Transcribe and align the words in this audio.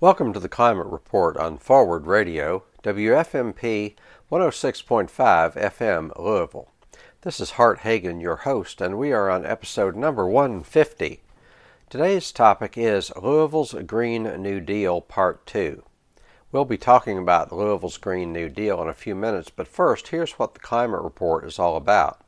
Welcome 0.00 0.32
to 0.34 0.38
the 0.38 0.48
Climate 0.48 0.86
Report 0.86 1.36
on 1.38 1.58
Forward 1.58 2.06
Radio, 2.06 2.62
WFMP 2.84 3.96
106.5 4.30 5.10
FM, 5.10 6.16
Louisville. 6.16 6.68
This 7.22 7.40
is 7.40 7.50
Hart 7.50 7.80
Hagen, 7.80 8.20
your 8.20 8.36
host, 8.36 8.80
and 8.80 8.96
we 8.96 9.10
are 9.10 9.28
on 9.28 9.44
episode 9.44 9.96
number 9.96 10.24
150. 10.24 11.20
Today's 11.90 12.30
topic 12.30 12.78
is 12.78 13.10
Louisville's 13.20 13.74
Green 13.88 14.22
New 14.40 14.60
Deal 14.60 15.00
Part 15.00 15.44
2. 15.46 15.82
We'll 16.52 16.64
be 16.64 16.78
talking 16.78 17.18
about 17.18 17.52
Louisville's 17.52 17.98
Green 17.98 18.32
New 18.32 18.48
Deal 18.48 18.80
in 18.80 18.86
a 18.86 18.94
few 18.94 19.16
minutes, 19.16 19.50
but 19.50 19.66
first, 19.66 20.06
here's 20.06 20.38
what 20.38 20.54
the 20.54 20.60
Climate 20.60 21.02
Report 21.02 21.44
is 21.44 21.58
all 21.58 21.74
about. 21.74 22.20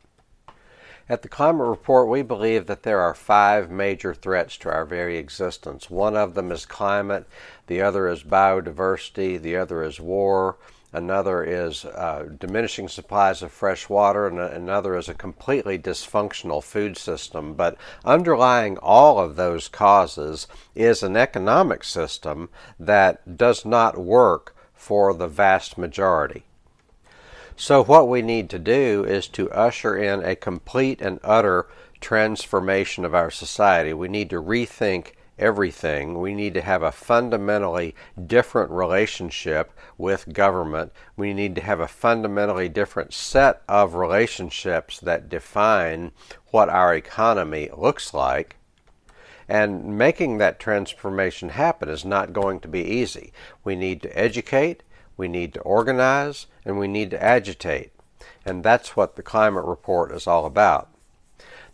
At 1.10 1.22
the 1.22 1.28
Climate 1.28 1.66
Report, 1.66 2.06
we 2.06 2.22
believe 2.22 2.66
that 2.66 2.84
there 2.84 3.00
are 3.00 3.14
five 3.14 3.68
major 3.68 4.14
threats 4.14 4.56
to 4.58 4.70
our 4.70 4.84
very 4.84 5.18
existence. 5.18 5.90
One 5.90 6.16
of 6.16 6.34
them 6.34 6.52
is 6.52 6.64
climate, 6.64 7.26
the 7.66 7.82
other 7.82 8.06
is 8.06 8.22
biodiversity, 8.22 9.42
the 9.42 9.56
other 9.56 9.82
is 9.82 9.98
war, 9.98 10.56
another 10.92 11.42
is 11.42 11.84
uh, 11.84 12.28
diminishing 12.38 12.86
supplies 12.86 13.42
of 13.42 13.50
fresh 13.50 13.88
water, 13.88 14.28
and 14.28 14.38
another 14.38 14.96
is 14.96 15.08
a 15.08 15.14
completely 15.14 15.76
dysfunctional 15.76 16.62
food 16.62 16.96
system. 16.96 17.54
But 17.54 17.76
underlying 18.04 18.78
all 18.78 19.18
of 19.18 19.34
those 19.34 19.66
causes 19.66 20.46
is 20.76 21.02
an 21.02 21.16
economic 21.16 21.82
system 21.82 22.50
that 22.78 23.36
does 23.36 23.64
not 23.64 23.98
work 23.98 24.54
for 24.74 25.12
the 25.12 25.26
vast 25.26 25.76
majority. 25.76 26.44
So, 27.60 27.84
what 27.84 28.08
we 28.08 28.22
need 28.22 28.48
to 28.50 28.58
do 28.58 29.04
is 29.04 29.28
to 29.28 29.50
usher 29.50 29.94
in 29.94 30.24
a 30.24 30.34
complete 30.34 31.02
and 31.02 31.20
utter 31.22 31.66
transformation 32.00 33.04
of 33.04 33.14
our 33.14 33.30
society. 33.30 33.92
We 33.92 34.08
need 34.08 34.30
to 34.30 34.40
rethink 34.40 35.08
everything. 35.38 36.18
We 36.18 36.32
need 36.32 36.54
to 36.54 36.62
have 36.62 36.82
a 36.82 36.90
fundamentally 36.90 37.94
different 38.26 38.70
relationship 38.70 39.78
with 39.98 40.32
government. 40.32 40.92
We 41.18 41.34
need 41.34 41.54
to 41.56 41.60
have 41.60 41.80
a 41.80 41.86
fundamentally 41.86 42.70
different 42.70 43.12
set 43.12 43.60
of 43.68 43.92
relationships 43.92 44.98
that 45.00 45.28
define 45.28 46.12
what 46.52 46.70
our 46.70 46.94
economy 46.94 47.68
looks 47.76 48.14
like. 48.14 48.56
And 49.50 49.98
making 49.98 50.38
that 50.38 50.60
transformation 50.60 51.50
happen 51.50 51.90
is 51.90 52.06
not 52.06 52.32
going 52.32 52.60
to 52.60 52.68
be 52.68 52.80
easy. 52.80 53.34
We 53.64 53.76
need 53.76 54.00
to 54.00 54.18
educate, 54.18 54.82
we 55.20 55.28
need 55.28 55.52
to 55.52 55.60
organize, 55.60 56.46
and 56.64 56.78
we 56.78 56.88
need 56.88 57.10
to 57.10 57.22
agitate. 57.22 57.92
And 58.46 58.64
that's 58.64 58.96
what 58.96 59.16
the 59.16 59.22
Climate 59.22 59.66
Report 59.66 60.12
is 60.12 60.26
all 60.26 60.46
about. 60.46 60.88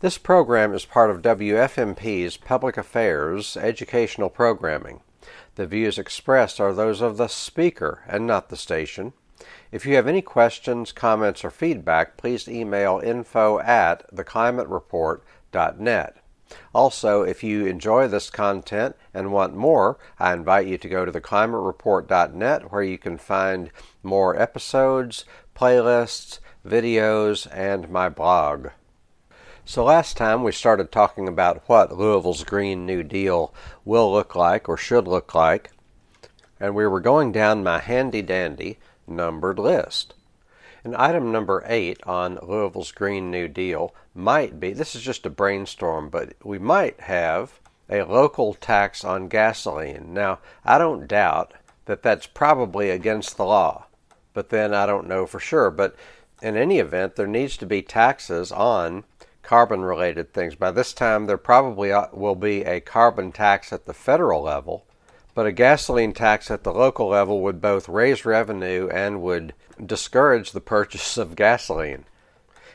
This 0.01 0.19
program 0.19 0.75
is 0.75 0.85
part 0.85 1.11
of 1.11 1.23
WFMP's 1.23 2.39
Public 2.39 2.77
Affairs 2.77 3.57
educational 3.57 4.31
programming. 4.31 5.01
The 5.55 5.69
views 5.69 5.97
expressed 5.97 6.61
are 6.61 6.73
those 6.73 7.01
of 7.01 7.19
the 7.19 7.29
speaker 7.29 8.03
and 8.09 8.27
not 8.27 8.49
the 8.49 8.57
station. 8.57 9.13
If 9.71 9.87
you 9.87 9.95
have 9.95 10.09
any 10.09 10.23
questions, 10.23 10.91
comments, 10.91 11.45
or 11.45 11.51
feedback, 11.51 12.17
please 12.17 12.49
email 12.49 12.99
info 12.99 13.61
at 13.61 14.13
theclimatereport.net. 14.13 16.17
Also, 16.75 17.23
if 17.23 17.43
you 17.43 17.67
enjoy 17.67 18.07
this 18.07 18.31
content 18.31 18.97
and 19.13 19.33
want 19.33 19.57
more, 19.57 19.99
I 20.19 20.33
invite 20.33 20.67
you 20.67 20.79
to 20.79 20.89
go 20.89 21.05
to 21.05 21.13
theclimatereport.net 21.13 22.71
where 22.71 22.83
you 22.83 22.99
can 22.99 23.19
find 23.19 23.71
more 24.03 24.41
episodes, 24.41 25.25
playlists, 25.55 26.39
videos, 26.67 27.47
and 27.53 27.89
my 27.91 28.09
blog. 28.09 28.69
So, 29.65 29.83
last 29.83 30.17
time 30.17 30.45
we 30.45 30.53
started 30.53 30.93
talking 30.93 31.27
about 31.27 31.69
what 31.69 31.97
Louisville's 31.97 32.45
Green 32.45 32.87
New 32.87 33.03
Deal 33.03 33.53
will 33.85 34.13
look 34.13 34.37
like 34.37 34.69
or 34.69 34.77
should 34.77 35.09
look 35.09 35.35
like, 35.35 35.73
and 36.61 36.75
we 36.75 36.87
were 36.87 37.01
going 37.01 37.33
down 37.33 37.65
my 37.65 37.81
handy 37.81 38.23
dandy 38.23 38.79
numbered 39.09 39.59
list. 39.59 40.15
And 40.87 40.95
item 40.95 41.33
number 41.33 41.65
eight 41.67 41.99
on 42.07 42.39
Louisville's 42.41 42.93
Green 42.93 43.29
New 43.29 43.49
Deal 43.49 43.93
might 44.15 44.61
be 44.61 44.73
this 44.73 44.95
is 44.95 45.03
just 45.03 45.27
a 45.27 45.31
brainstorm, 45.31 46.11
but 46.11 46.35
we 46.45 46.61
might 46.61 47.01
have 47.01 47.59
a 47.91 48.05
local 48.05 48.55
tax 48.55 49.05
on 49.05 49.27
gasoline. 49.27 50.15
Now, 50.15 50.39
I 50.65 50.79
don't 50.79 51.09
doubt 51.09 51.55
that 51.87 52.05
that's 52.05 52.29
probably 52.29 52.91
against 52.91 53.37
the 53.37 53.45
law, 53.45 53.87
but 54.33 54.51
then 54.51 54.73
I 54.73 54.87
don't 54.87 55.09
know 55.09 55.27
for 55.27 55.41
sure. 55.41 55.73
But 55.73 55.97
in 56.41 56.57
any 56.57 56.79
event, 56.79 57.17
there 57.17 57.27
needs 57.27 57.57
to 57.57 57.67
be 57.67 57.83
taxes 57.83 58.53
on 58.53 59.03
carbon 59.43 59.81
related 59.81 60.33
things. 60.33 60.55
By 60.55 60.71
this 60.71 60.93
time, 60.93 61.27
there 61.27 61.37
probably 61.37 61.93
will 62.13 62.37
be 62.37 62.63
a 62.63 62.81
carbon 62.81 63.33
tax 63.33 63.73
at 63.73 63.87
the 63.87 63.93
federal 63.93 64.43
level, 64.43 64.87
but 65.35 65.47
a 65.47 65.53
gasoline 65.53 66.13
tax 66.13 66.49
at 66.49 66.63
the 66.63 66.73
local 66.73 67.09
level 67.09 67.41
would 67.41 67.61
both 67.61 67.89
raise 67.89 68.25
revenue 68.25 68.89
and 68.89 69.21
would 69.21 69.53
discourage 69.85 70.53
the 70.53 70.61
purchase 70.61 71.17
of 71.17 71.37
gasoline. 71.37 72.05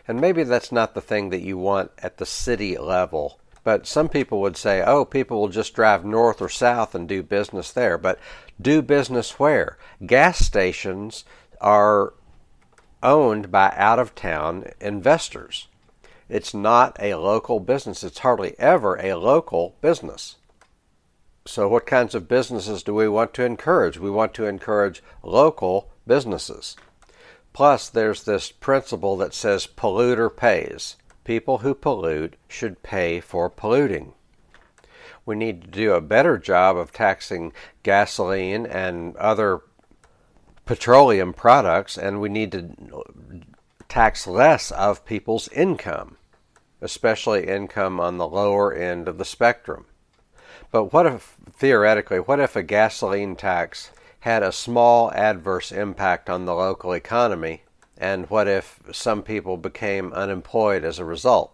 And 0.08 0.20
maybe 0.20 0.44
that's 0.44 0.72
not 0.72 0.94
the 0.94 1.02
thing 1.02 1.30
that 1.30 1.42
you 1.42 1.58
want 1.58 1.92
at 2.00 2.18
the 2.18 2.26
city 2.26 2.78
level. 2.78 3.40
But 3.64 3.86
some 3.86 4.10
people 4.10 4.42
would 4.42 4.58
say, 4.58 4.82
oh, 4.82 5.06
people 5.06 5.40
will 5.40 5.50
just 5.50 5.76
drive 5.76 6.04
north 6.04 6.42
or 6.42 6.50
south 6.50 6.96
and 6.96 7.08
do 7.08 7.22
business 7.22 7.72
there. 7.72 7.98
But 7.98 8.20
do 8.60 8.82
business 8.82 9.40
where? 9.40 9.78
Gas 10.06 10.40
stations 10.40 11.24
are 11.60 12.14
owned 13.04 13.52
by 13.52 13.74
out 13.76 14.00
of 14.00 14.16
town 14.16 14.66
investors. 14.80 15.68
It's 16.28 16.54
not 16.54 16.96
a 17.00 17.16
local 17.16 17.60
business. 17.60 18.04
It's 18.04 18.20
hardly 18.20 18.56
ever 18.58 18.96
a 18.96 19.16
local 19.16 19.76
business. 19.82 20.38
So, 21.46 21.68
what 21.68 21.86
kinds 21.86 22.16
of 22.16 22.28
businesses 22.28 22.84
do 22.84 22.94
we 22.94 23.10
want 23.10 23.34
to 23.34 23.44
encourage? 23.44 23.98
We 23.98 24.12
want 24.12 24.34
to 24.36 24.46
encourage 24.46 25.04
local 25.24 25.90
businesses. 26.08 26.76
Plus, 27.54 27.90
there's 27.90 28.24
this 28.24 28.52
principle 28.52 29.18
that 29.18 29.34
says 29.34 29.68
polluter 29.68 30.36
pays. 30.36 30.96
People 31.24 31.60
who 31.60 31.74
pollute 31.74 32.36
should 32.48 32.82
pay 32.82 33.20
for 33.20 33.50
polluting. 33.50 34.14
We 35.26 35.36
need 35.36 35.62
to 35.62 35.68
do 35.68 35.94
a 35.94 36.02
better 36.02 36.38
job 36.38 36.78
of 36.78 36.92
taxing 36.92 37.54
gasoline 37.84 38.66
and 38.66 39.16
other 39.18 39.62
petroleum 40.66 41.34
products, 41.34 41.98
and 41.98 42.22
we 42.22 42.30
need 42.30 42.52
to 42.54 42.70
tax 43.88 44.26
less 44.26 44.72
of 44.72 45.06
people's 45.06 45.48
income, 45.50 46.18
especially 46.82 47.48
income 47.48 48.00
on 48.00 48.18
the 48.18 48.28
lower 48.28 48.74
end 48.74 49.08
of 49.08 49.18
the 49.18 49.26
spectrum. 49.26 49.86
But 50.72 50.94
what 50.94 51.06
if, 51.06 51.36
theoretically, 51.52 52.20
what 52.20 52.40
if 52.40 52.56
a 52.56 52.64
gasoline 52.64 53.36
tax 53.36 53.92
had 54.22 54.44
a 54.44 54.52
small 54.52 55.12
adverse 55.14 55.72
impact 55.72 56.30
on 56.30 56.46
the 56.46 56.56
local 56.56 56.94
economy, 56.94 57.64
and 57.98 58.30
what 58.30 58.48
if 58.48 58.80
some 58.92 59.22
people 59.22 59.58
became 59.58 60.14
unemployed 60.14 60.84
as 60.84 61.00
a 61.00 61.06
result? 61.06 61.54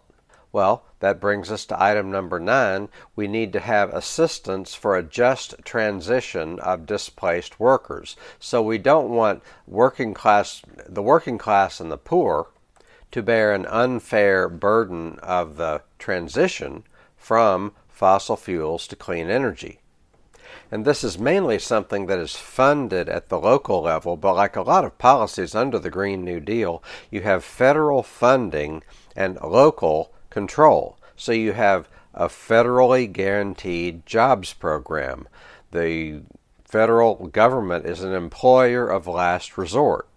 Well, 0.52 0.84
that 1.00 1.20
brings 1.20 1.50
us 1.50 1.64
to 1.66 1.82
item 1.82 2.10
number 2.10 2.40
nine. 2.40 2.88
We 3.14 3.28
need 3.28 3.52
to 3.52 3.60
have 3.60 3.92
assistance 3.92 4.74
for 4.74 4.96
a 4.96 5.02
just 5.02 5.54
transition 5.64 6.58
of 6.60 6.86
displaced 6.86 7.60
workers. 7.60 8.16
So 8.38 8.62
we 8.62 8.78
don't 8.78 9.10
want 9.10 9.42
working 9.66 10.14
class, 10.14 10.62
the 10.86 11.02
working 11.02 11.38
class 11.38 11.80
and 11.80 11.90
the 11.90 11.98
poor 11.98 12.48
to 13.12 13.22
bear 13.22 13.52
an 13.52 13.66
unfair 13.66 14.48
burden 14.48 15.18
of 15.22 15.56
the 15.56 15.82
transition 15.98 16.84
from 17.16 17.72
fossil 17.88 18.36
fuels 18.36 18.86
to 18.88 18.96
clean 18.96 19.30
energy. 19.30 19.80
And 20.70 20.84
this 20.84 21.02
is 21.02 21.18
mainly 21.18 21.58
something 21.58 22.06
that 22.06 22.18
is 22.18 22.36
funded 22.36 23.08
at 23.08 23.28
the 23.28 23.38
local 23.38 23.82
level, 23.82 24.16
but 24.16 24.34
like 24.34 24.56
a 24.56 24.62
lot 24.62 24.84
of 24.84 24.98
policies 24.98 25.54
under 25.54 25.78
the 25.78 25.90
Green 25.90 26.24
New 26.24 26.40
Deal, 26.40 26.82
you 27.10 27.22
have 27.22 27.44
federal 27.44 28.02
funding 28.02 28.82
and 29.16 29.38
local 29.40 30.12
control. 30.30 30.98
So 31.16 31.32
you 31.32 31.52
have 31.52 31.88
a 32.14 32.28
federally 32.28 33.10
guaranteed 33.10 34.04
jobs 34.06 34.52
program. 34.52 35.28
The 35.70 36.22
federal 36.64 37.28
government 37.28 37.86
is 37.86 38.02
an 38.02 38.12
employer 38.12 38.88
of 38.88 39.06
last 39.06 39.56
resort. 39.56 40.08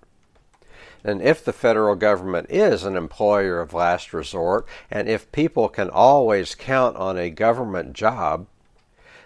And 1.03 1.21
if 1.21 1.43
the 1.43 1.53
federal 1.53 1.95
government 1.95 2.47
is 2.49 2.83
an 2.83 2.95
employer 2.95 3.59
of 3.59 3.73
last 3.73 4.13
resort, 4.13 4.67
and 4.89 5.07
if 5.09 5.31
people 5.31 5.67
can 5.67 5.89
always 5.89 6.53
count 6.53 6.95
on 6.97 7.17
a 7.17 7.29
government 7.29 7.93
job, 7.93 8.45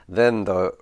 then 0.07 0.43
the 0.43 0.73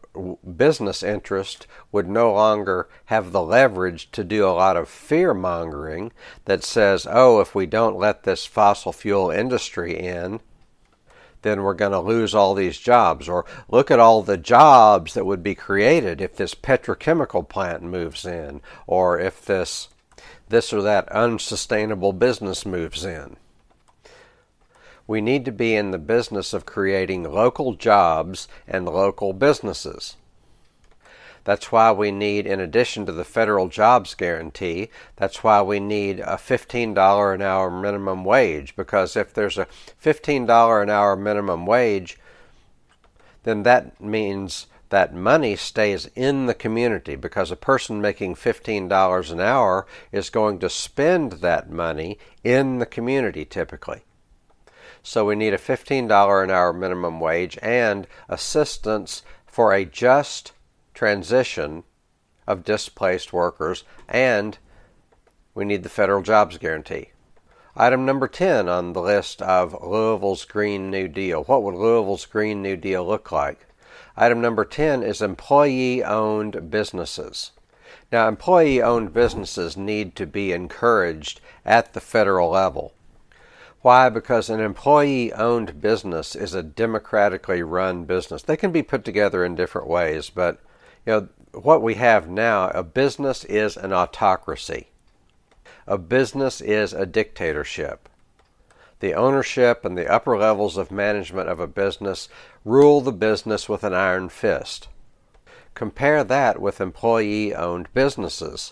business 0.57 1.01
interest 1.01 1.65
would 1.91 2.07
no 2.07 2.33
longer 2.33 2.89
have 3.05 3.31
the 3.31 3.41
leverage 3.41 4.11
to 4.11 4.23
do 4.23 4.45
a 4.45 4.51
lot 4.51 4.75
of 4.75 4.89
fear 4.89 5.33
mongering 5.33 6.11
that 6.45 6.63
says, 6.63 7.07
oh, 7.09 7.39
if 7.39 7.55
we 7.55 7.65
don't 7.65 7.97
let 7.97 8.23
this 8.23 8.45
fossil 8.45 8.91
fuel 8.91 9.31
industry 9.31 9.97
in, 9.97 10.39
then 11.41 11.61
we're 11.61 11.73
going 11.73 11.91
to 11.91 11.99
lose 11.99 12.33
all 12.33 12.53
these 12.53 12.77
jobs. 12.77 13.29
Or 13.29 13.45
look 13.69 13.91
at 13.91 13.99
all 13.99 14.23
the 14.23 14.37
jobs 14.37 15.13
that 15.13 15.25
would 15.25 15.43
be 15.43 15.55
created 15.55 16.19
if 16.19 16.35
this 16.35 16.55
petrochemical 16.55 17.47
plant 17.47 17.83
moves 17.83 18.25
in, 18.25 18.61
or 18.87 19.19
if 19.19 19.45
this 19.45 19.89
this 20.49 20.73
or 20.73 20.81
that 20.81 21.09
unsustainable 21.09 22.13
business 22.13 22.65
moves 22.65 23.03
in. 23.03 23.37
We 25.05 25.21
need 25.21 25.43
to 25.45 25.51
be 25.51 25.75
in 25.75 25.91
the 25.91 25.97
business 25.97 26.53
of 26.53 26.65
creating 26.65 27.23
local 27.23 27.73
jobs 27.73 28.47
and 28.67 28.85
local 28.85 29.33
businesses. 29.33 30.15
That's 31.43 31.73
why 31.73 31.91
we 31.91 32.09
need, 32.11 32.47
in 32.47 32.61
addition 32.61 33.05
to 33.05 33.11
the 33.11 33.25
federal 33.25 33.67
jobs 33.67 34.15
guarantee, 34.15 34.89
that's 35.17 35.43
why 35.43 35.61
we 35.61 35.79
need 35.79 36.21
a 36.21 36.37
$15 36.37 37.35
an 37.35 37.41
hour 37.41 37.69
minimum 37.69 38.23
wage. 38.23 38.75
Because 38.77 39.17
if 39.17 39.33
there's 39.33 39.57
a 39.57 39.67
$15 40.01 40.81
an 40.81 40.89
hour 40.89 41.17
minimum 41.17 41.65
wage, 41.65 42.17
then 43.43 43.63
that 43.63 43.99
means 43.99 44.67
that 44.87 45.13
money 45.13 45.55
stays 45.55 46.09
in 46.15 46.45
the 46.45 46.53
community 46.53 47.15
because 47.15 47.51
a 47.51 47.57
person 47.57 47.99
making 47.99 48.35
$15 48.35 49.31
an 49.31 49.39
hour 49.41 49.85
is 50.11 50.29
going 50.29 50.59
to 50.59 50.69
spend 50.69 51.33
that 51.33 51.69
money 51.69 52.17
in 52.43 52.79
the 52.79 52.85
community 52.85 53.43
typically. 53.43 54.03
So 55.03 55.25
we 55.25 55.35
need 55.35 55.53
a 55.53 55.57
$15 55.57 56.43
an 56.43 56.49
hour 56.49 56.71
minimum 56.71 57.19
wage 57.19 57.59
and 57.61 58.07
assistance 58.29 59.21
for 59.45 59.73
a 59.73 59.83
just 59.83 60.53
transition 60.93 61.83
of 62.47 62.63
displaced 62.63 63.33
workers, 63.33 63.83
and 64.07 64.57
we 65.53 65.65
need 65.65 65.83
the 65.83 65.89
federal 65.89 66.21
jobs 66.21 66.57
guarantee. 66.57 67.09
Item 67.75 68.05
number 68.05 68.27
10 68.27 68.69
on 68.69 68.93
the 68.93 69.01
list 69.01 69.41
of 69.41 69.75
Louisville's 69.83 70.45
Green 70.45 70.89
New 70.89 71.07
Deal. 71.07 71.43
What 71.43 71.63
would 71.63 71.75
Louisville's 71.75 72.25
Green 72.25 72.61
New 72.61 72.77
Deal 72.77 73.05
look 73.05 73.31
like? 73.31 73.67
Item 74.15 74.39
number 74.41 74.63
10 74.63 75.03
is 75.03 75.21
employee 75.21 76.03
owned 76.03 76.69
businesses. 76.69 77.51
Now, 78.11 78.27
employee 78.27 78.81
owned 78.81 79.11
businesses 79.11 79.75
need 79.75 80.15
to 80.15 80.25
be 80.25 80.51
encouraged 80.51 81.41
at 81.65 81.93
the 81.93 82.01
federal 82.01 82.51
level. 82.51 82.93
Why? 83.83 84.07
Because 84.07 84.49
an 84.49 84.61
employee 84.61 85.33
owned 85.33 85.81
business 85.81 86.35
is 86.35 86.53
a 86.53 86.63
democratically 86.63 87.61
run 87.61 88.05
business. 88.05 88.41
They 88.41 88.55
can 88.55 88.71
be 88.71 88.81
put 88.81 89.03
together 89.03 89.43
in 89.43 89.55
different 89.55 89.89
ways, 89.89 90.29
but 90.29 90.61
you 91.05 91.11
know 91.11 91.27
what 91.51 91.81
we 91.81 91.95
have 91.95 92.29
now, 92.29 92.69
a 92.69 92.81
business 92.81 93.43
is 93.43 93.75
an 93.75 93.91
autocracy. 93.91 94.87
A 95.85 95.97
business 95.97 96.61
is 96.61 96.93
a 96.93 97.05
dictatorship. 97.05 98.07
The 99.01 99.13
ownership 99.13 99.83
and 99.83 99.97
the 99.97 100.09
upper 100.09 100.37
levels 100.37 100.77
of 100.77 100.89
management 100.89 101.49
of 101.49 101.59
a 101.59 101.67
business 101.67 102.29
rule 102.63 103.01
the 103.01 103.11
business 103.11 103.67
with 103.67 103.83
an 103.83 103.93
iron 103.93 104.29
fist. 104.29 104.87
Compare 105.73 106.23
that 106.23 106.61
with 106.61 106.79
employee 106.79 107.53
owned 107.53 107.93
businesses, 107.93 108.71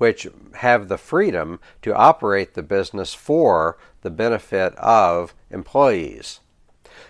which 0.00 0.26
have 0.54 0.88
the 0.88 0.96
freedom 0.96 1.60
to 1.82 1.94
operate 1.94 2.54
the 2.54 2.62
business 2.62 3.12
for 3.12 3.76
the 4.00 4.08
benefit 4.08 4.74
of 4.76 5.34
employees. 5.50 6.40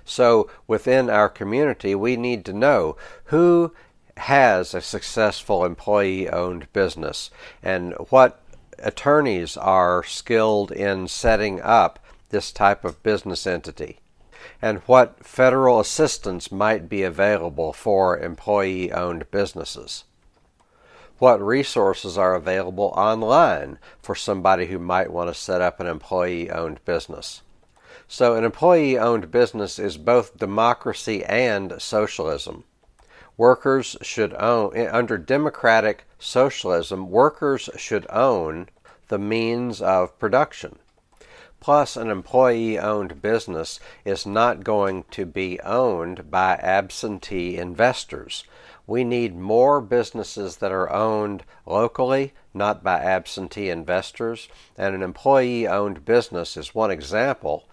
So, 0.04 0.50
within 0.66 1.08
our 1.08 1.28
community, 1.28 1.94
we 1.94 2.16
need 2.16 2.44
to 2.46 2.52
know 2.52 2.96
who 3.26 3.72
has 4.16 4.74
a 4.74 4.80
successful 4.80 5.64
employee 5.64 6.28
owned 6.28 6.66
business 6.72 7.30
and 7.62 7.94
what 8.08 8.42
attorneys 8.80 9.56
are 9.56 10.02
skilled 10.02 10.72
in 10.72 11.06
setting 11.06 11.60
up 11.60 12.00
this 12.30 12.50
type 12.50 12.84
of 12.84 13.04
business 13.04 13.46
entity 13.46 14.00
and 14.60 14.78
what 14.86 15.24
federal 15.24 15.78
assistance 15.78 16.50
might 16.50 16.88
be 16.88 17.04
available 17.04 17.72
for 17.72 18.18
employee 18.18 18.90
owned 18.90 19.30
businesses. 19.30 20.02
What 21.20 21.42
resources 21.42 22.16
are 22.16 22.34
available 22.34 22.94
online 22.96 23.78
for 24.00 24.14
somebody 24.14 24.68
who 24.68 24.78
might 24.78 25.12
want 25.12 25.28
to 25.28 25.38
set 25.38 25.60
up 25.60 25.78
an 25.78 25.86
employee 25.86 26.50
owned 26.50 26.82
business? 26.86 27.42
So, 28.08 28.36
an 28.36 28.44
employee 28.44 28.98
owned 28.98 29.30
business 29.30 29.78
is 29.78 29.98
both 29.98 30.38
democracy 30.38 31.22
and 31.22 31.74
socialism. 31.76 32.64
Workers 33.36 33.98
should 34.00 34.32
own, 34.32 34.74
eh, 34.74 34.88
under 34.90 35.18
democratic 35.18 36.06
socialism, 36.18 37.10
workers 37.10 37.68
should 37.76 38.06
own 38.08 38.70
the 39.08 39.18
means 39.18 39.82
of 39.82 40.18
production. 40.18 40.78
Plus, 41.60 41.94
an 41.94 42.10
employee 42.10 42.78
owned 42.78 43.20
business 43.20 43.78
is 44.04 44.24
not 44.24 44.64
going 44.64 45.04
to 45.10 45.26
be 45.26 45.60
owned 45.60 46.30
by 46.30 46.54
absentee 46.54 47.58
investors. 47.58 48.44
We 48.86 49.04
need 49.04 49.36
more 49.36 49.80
businesses 49.80 50.56
that 50.56 50.72
are 50.72 50.90
owned 50.90 51.44
locally, 51.66 52.32
not 52.54 52.82
by 52.82 52.98
absentee 52.98 53.68
investors. 53.68 54.48
And 54.76 54.94
an 54.94 55.02
employee 55.02 55.68
owned 55.68 56.04
business 56.04 56.56
is 56.56 56.74
one 56.74 56.90
example 56.90 57.68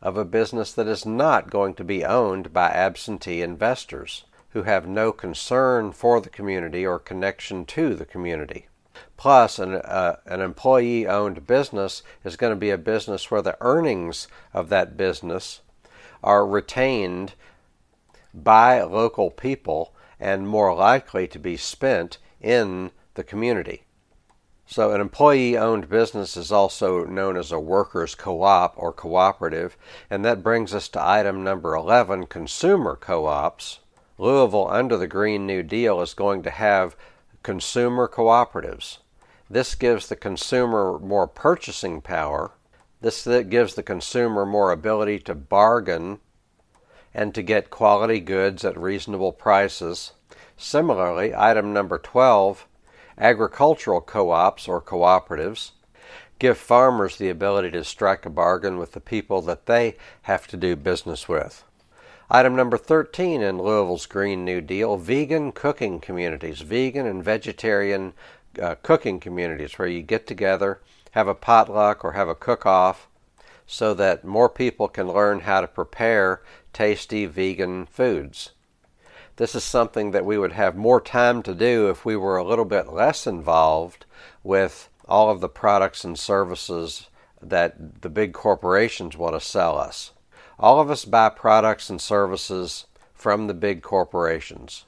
of 0.00 0.16
a 0.16 0.24
business 0.24 0.72
that 0.72 0.88
is 0.88 1.04
not 1.04 1.50
going 1.50 1.74
to 1.74 1.84
be 1.84 2.04
owned 2.04 2.52
by 2.52 2.70
absentee 2.70 3.42
investors 3.42 4.24
who 4.50 4.62
have 4.62 4.88
no 4.88 5.12
concern 5.12 5.92
for 5.92 6.20
the 6.20 6.30
community 6.30 6.86
or 6.86 6.98
connection 6.98 7.66
to 7.66 7.94
the 7.94 8.06
community. 8.06 8.66
Plus, 9.16 9.58
an, 9.58 9.74
uh, 9.76 10.16
an 10.26 10.40
employee 10.40 11.06
owned 11.06 11.46
business 11.46 12.02
is 12.24 12.36
going 12.36 12.52
to 12.52 12.56
be 12.56 12.70
a 12.70 12.78
business 12.78 13.30
where 13.30 13.42
the 13.42 13.56
earnings 13.60 14.28
of 14.52 14.68
that 14.68 14.96
business 14.96 15.60
are 16.22 16.46
retained 16.46 17.34
by 18.34 18.82
local 18.82 19.30
people 19.30 19.94
and 20.20 20.48
more 20.48 20.74
likely 20.74 21.26
to 21.28 21.38
be 21.38 21.56
spent 21.56 22.18
in 22.40 22.90
the 23.14 23.24
community. 23.24 23.82
So, 24.68 24.92
an 24.92 25.00
employee 25.00 25.56
owned 25.56 25.88
business 25.88 26.36
is 26.36 26.50
also 26.50 27.04
known 27.04 27.36
as 27.36 27.52
a 27.52 27.60
workers' 27.60 28.16
co 28.16 28.42
op 28.42 28.74
or 28.76 28.92
cooperative, 28.92 29.76
and 30.10 30.24
that 30.24 30.42
brings 30.42 30.74
us 30.74 30.88
to 30.88 31.02
item 31.02 31.44
number 31.44 31.74
11 31.74 32.26
consumer 32.26 32.96
co 32.96 33.26
ops. 33.26 33.78
Louisville, 34.18 34.68
under 34.68 34.96
the 34.96 35.06
Green 35.06 35.46
New 35.46 35.62
Deal, 35.62 36.00
is 36.00 36.14
going 36.14 36.42
to 36.42 36.50
have 36.50 36.96
consumer 37.46 38.08
cooperatives. 38.08 38.98
This 39.48 39.76
gives 39.76 40.08
the 40.08 40.16
consumer 40.16 40.98
more 40.98 41.28
purchasing 41.28 42.00
power. 42.00 42.50
This 43.00 43.24
gives 43.24 43.76
the 43.76 43.84
consumer 43.84 44.44
more 44.44 44.72
ability 44.72 45.20
to 45.20 45.34
bargain 45.36 46.18
and 47.14 47.32
to 47.36 47.42
get 47.42 47.70
quality 47.70 48.18
goods 48.18 48.64
at 48.64 48.76
reasonable 48.76 49.30
prices. 49.30 50.10
Similarly, 50.56 51.36
item 51.36 51.72
number 51.72 51.98
12 51.98 52.66
agricultural 53.16 54.00
co 54.00 54.32
ops 54.32 54.66
or 54.66 54.82
cooperatives 54.82 55.70
give 56.40 56.58
farmers 56.58 57.16
the 57.16 57.28
ability 57.28 57.70
to 57.70 57.84
strike 57.84 58.26
a 58.26 58.30
bargain 58.30 58.76
with 58.76 58.90
the 58.90 59.00
people 59.00 59.40
that 59.42 59.66
they 59.66 59.96
have 60.22 60.48
to 60.48 60.56
do 60.56 60.74
business 60.74 61.28
with. 61.28 61.62
Item 62.28 62.56
number 62.56 62.76
13 62.76 63.40
in 63.40 63.62
Louisville's 63.62 64.06
Green 64.06 64.44
New 64.44 64.60
Deal 64.60 64.96
vegan 64.96 65.52
cooking 65.52 66.00
communities, 66.00 66.60
vegan 66.60 67.06
and 67.06 67.22
vegetarian 67.22 68.14
uh, 68.60 68.74
cooking 68.82 69.20
communities 69.20 69.78
where 69.78 69.86
you 69.86 70.02
get 70.02 70.26
together, 70.26 70.80
have 71.12 71.28
a 71.28 71.36
potluck 71.36 72.04
or 72.04 72.12
have 72.12 72.28
a 72.28 72.34
cook 72.34 72.66
off 72.66 73.06
so 73.64 73.94
that 73.94 74.24
more 74.24 74.48
people 74.48 74.88
can 74.88 75.06
learn 75.06 75.40
how 75.40 75.60
to 75.60 75.68
prepare 75.68 76.42
tasty 76.72 77.26
vegan 77.26 77.86
foods. 77.86 78.50
This 79.36 79.54
is 79.54 79.62
something 79.62 80.10
that 80.10 80.24
we 80.24 80.36
would 80.36 80.52
have 80.52 80.74
more 80.74 81.00
time 81.00 81.44
to 81.44 81.54
do 81.54 81.88
if 81.90 82.04
we 82.04 82.16
were 82.16 82.38
a 82.38 82.44
little 82.44 82.64
bit 82.64 82.92
less 82.92 83.24
involved 83.24 84.04
with 84.42 84.88
all 85.06 85.30
of 85.30 85.40
the 85.40 85.48
products 85.48 86.02
and 86.02 86.18
services 86.18 87.08
that 87.40 88.02
the 88.02 88.08
big 88.08 88.32
corporations 88.32 89.16
want 89.16 89.36
to 89.36 89.40
sell 89.40 89.78
us. 89.78 90.10
All 90.58 90.80
of 90.80 90.90
us 90.90 91.04
buy 91.04 91.28
products 91.28 91.90
and 91.90 92.00
services 92.00 92.86
from 93.14 93.46
the 93.46 93.54
big 93.54 93.82
corporations 93.82 94.84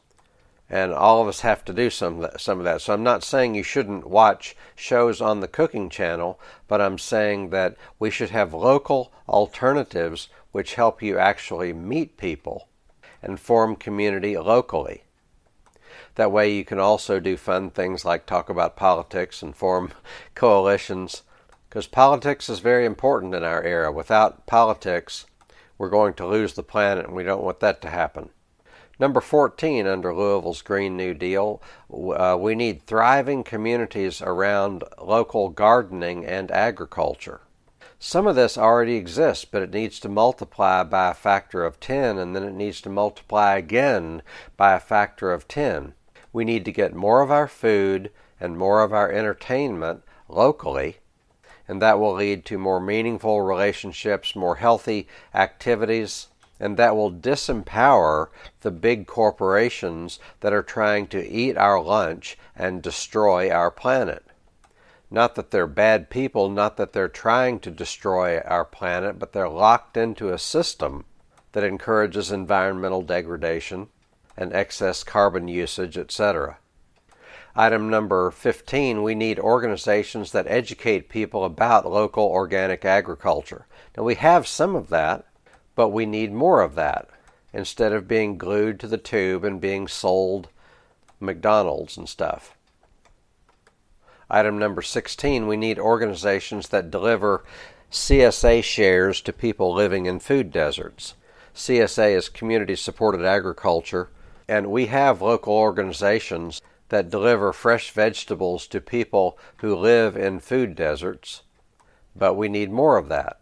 and 0.71 0.93
all 0.93 1.23
of 1.23 1.29
us 1.29 1.41
have 1.41 1.65
to 1.65 1.73
do 1.73 1.89
some 1.89 2.17
of 2.17 2.21
that, 2.21 2.41
some 2.41 2.59
of 2.59 2.65
that. 2.65 2.83
So 2.83 2.93
I'm 2.93 3.03
not 3.03 3.25
saying 3.25 3.55
you 3.55 3.63
shouldn't 3.63 4.07
watch 4.07 4.55
shows 4.75 5.21
on 5.21 5.41
the 5.41 5.49
cooking 5.49 5.89
channel, 5.89 6.39
but 6.67 6.81
I'm 6.81 6.99
saying 6.99 7.51
that 7.51 7.77
we 7.99 8.11
should 8.11 8.31
have 8.31 8.53
local 8.53 9.13
alternatives 9.29 10.29
which 10.53 10.75
help 10.75 11.03
you 11.03 11.19
actually 11.19 11.73
meet 11.73 12.17
people 12.17 12.69
and 13.23 13.41
form 13.41 13.77
community 13.77 14.37
locally. 14.37 15.05
That 16.17 16.33
way 16.33 16.53
you 16.53 16.65
can 16.65 16.79
also 16.79 17.19
do 17.19 17.37
fun 17.37 17.71
things 17.71 18.05
like 18.05 18.27
talk 18.27 18.51
about 18.51 18.77
politics 18.77 19.43
and 19.43 19.57
form 19.57 19.93
coalitions 20.35 21.23
because 21.69 21.87
politics 21.87 22.49
is 22.49 22.61
very 22.61 22.85
important 22.85 23.35
in 23.35 23.45
our 23.45 23.63
era. 23.63 23.93
Without 23.93 24.47
politics, 24.47 25.27
we're 25.79 25.89
going 25.89 26.15
to 26.15 26.27
lose 26.27 26.55
the 26.55 26.63
planet 26.63 27.07
and 27.07 27.15
we 27.15 27.23
don't 27.23 27.43
want 27.43 27.61
that 27.61 27.81
to 27.83 27.91
happen. 27.91 28.31
Number 29.01 29.21
14 29.21 29.87
under 29.87 30.13
Louisville's 30.13 30.61
Green 30.61 30.97
New 30.97 31.15
Deal, 31.15 31.63
uh, 31.93 32.37
we 32.39 32.57
need 32.57 32.83
thriving 32.83 33.45
communities 33.45 34.21
around 34.21 34.83
local 35.01 35.51
gardening 35.51 36.27
and 36.27 36.51
agriculture. 36.51 37.43
Some 38.01 38.27
of 38.27 38.35
this 38.35 38.59
already 38.59 38.97
exists, 38.97 39.45
but 39.45 39.63
it 39.63 39.73
needs 39.73 40.01
to 40.01 40.09
multiply 40.09 40.83
by 40.83 41.11
a 41.11 41.15
factor 41.15 41.65
of 41.65 41.81
10, 41.81 42.19
and 42.19 42.35
then 42.35 42.43
it 42.43 42.55
needs 42.55 42.81
to 42.83 42.91
multiply 42.91 43.57
again 43.57 44.23
by 44.57 44.75
a 44.75 44.81
factor 44.81 45.33
of 45.33 45.49
10. 45.49 45.95
We 46.33 46.45
need 46.45 46.65
to 46.65 46.73
get 46.73 46.95
more 46.95 47.23
of 47.23 47.31
our 47.31 47.49
food 47.49 48.11
and 48.41 48.57
more 48.57 48.83
of 48.83 48.93
our 48.93 49.11
entertainment 49.11 50.03
locally, 50.29 50.99
and 51.69 51.83
that 51.83 52.01
will 52.01 52.15
lead 52.15 52.45
to 52.47 52.59
more 52.59 52.81
meaningful 52.81 53.43
relationships, 53.43 54.35
more 54.35 54.57
healthy 54.57 55.07
activities, 55.35 56.29
and 56.59 56.77
that 56.77 56.97
will 56.97 57.13
disempower 57.13 58.29
the 58.63 58.71
big 58.71 59.07
corporations 59.07 60.19
that 60.41 60.53
are 60.53 60.63
trying 60.63 61.07
to 61.07 61.29
eat 61.29 61.57
our 61.57 61.81
lunch 61.81 62.37
and 62.57 62.83
destroy 62.83 63.51
our 63.51 63.71
planet. 63.71 64.25
Not 65.11 65.37
that 65.37 65.51
they're 65.51 65.67
bad 65.67 66.11
people, 66.11 66.49
not 66.51 66.77
that 66.77 66.93
they're 66.93 67.09
trying 67.09 67.61
to 67.61 67.71
destroy 67.71 68.41
our 68.41 68.65
planet, 68.65 69.19
but 69.19 69.33
they're 69.33 69.49
locked 69.49 69.97
into 69.97 70.31
a 70.31 70.39
system 70.39 71.05
that 71.53 71.65
encourages 71.65 72.31
environmental 72.31 73.03
degradation 73.03 73.89
and 74.37 74.53
excess 74.53 75.03
carbon 75.03 75.49
usage, 75.49 75.97
etc. 75.97 76.59
Item 77.57 77.89
number 77.89 78.31
15, 78.31 79.03
we 79.03 79.15
need 79.15 79.39
organizations 79.39 80.33
that 80.33 80.47
educate 80.47 81.09
people 81.09 81.45
about 81.45 81.91
local 81.91 82.25
organic 82.25 82.85
agriculture. 82.85 83.67
Now, 83.97 84.05
we 84.05 84.15
have 84.17 84.47
some 84.47 84.77
of 84.77 84.89
that, 84.91 85.27
but 85.75 85.89
we 85.89 86.07
need 86.07 86.33
more 86.33 86.61
of 86.61 86.75
that 86.77 87.09
instead 87.53 87.93
of 87.93 88.07
being 88.07 88.39
glued 88.39 88.79
to 88.81 88.87
the 88.87 88.99
tube 88.99 89.45
and 89.45 89.61
being 89.61 89.89
sold 89.89 90.49
McDonald's 91.21 91.97
and 91.97 92.09
stuff. 92.09 92.55
Item 94.31 94.59
number 94.59 94.83
16, 94.83 95.47
we 95.47 95.57
need 95.57 95.79
organizations 95.79 96.69
that 96.69 96.91
deliver 96.91 97.45
CSA 97.91 98.63
shares 98.63 99.21
to 99.23 99.33
people 99.33 99.73
living 99.73 100.05
in 100.05 100.21
food 100.21 100.53
deserts. 100.53 101.15
CSA 101.55 102.15
is 102.15 102.29
Community 102.29 102.77
Supported 102.77 103.25
Agriculture, 103.25 104.11
and 104.47 104.71
we 104.71 104.87
have 104.87 105.23
local 105.23 105.55
organizations 105.55 106.61
that 106.89 107.11
deliver 107.11 107.53
fresh 107.53 107.91
vegetables 107.91 108.67
to 108.69 108.81
people 108.81 109.39
who 109.59 109.75
live 109.77 110.17
in 110.17 110.41
food 110.41 110.75
deserts, 110.75 111.43
but 112.17 112.35
we 112.35 112.49
need 112.49 112.71
more 112.71 112.97
of 112.97 113.09
that. 113.09 113.41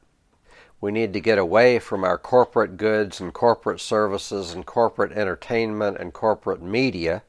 We 0.81 0.93
need 0.93 1.13
to 1.15 1.21
get 1.21 1.39
away 1.39 1.79
from 1.79 2.05
our 2.05 2.19
corporate 2.19 2.77
goods 2.77 3.21
and 3.21 3.33
corporate 3.33 3.81
services 3.81 4.53
and 4.53 4.67
corporate 4.67 5.13
entertainment 5.13 5.97
and 5.99 6.13
corporate 6.13 6.63
media 6.63 7.23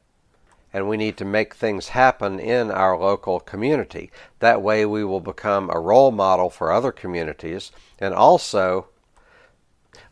and 0.73 0.87
we 0.87 0.97
need 0.97 1.17
to 1.17 1.25
make 1.25 1.55
things 1.55 1.89
happen 1.89 2.39
in 2.39 2.69
our 2.69 2.97
local 2.97 3.39
community. 3.39 4.11
That 4.39 4.61
way, 4.61 4.85
we 4.85 5.03
will 5.03 5.21
become 5.21 5.69
a 5.69 5.79
role 5.79 6.11
model 6.11 6.49
for 6.49 6.71
other 6.71 6.91
communities. 6.91 7.71
And 7.97 8.13
also, 8.13 8.87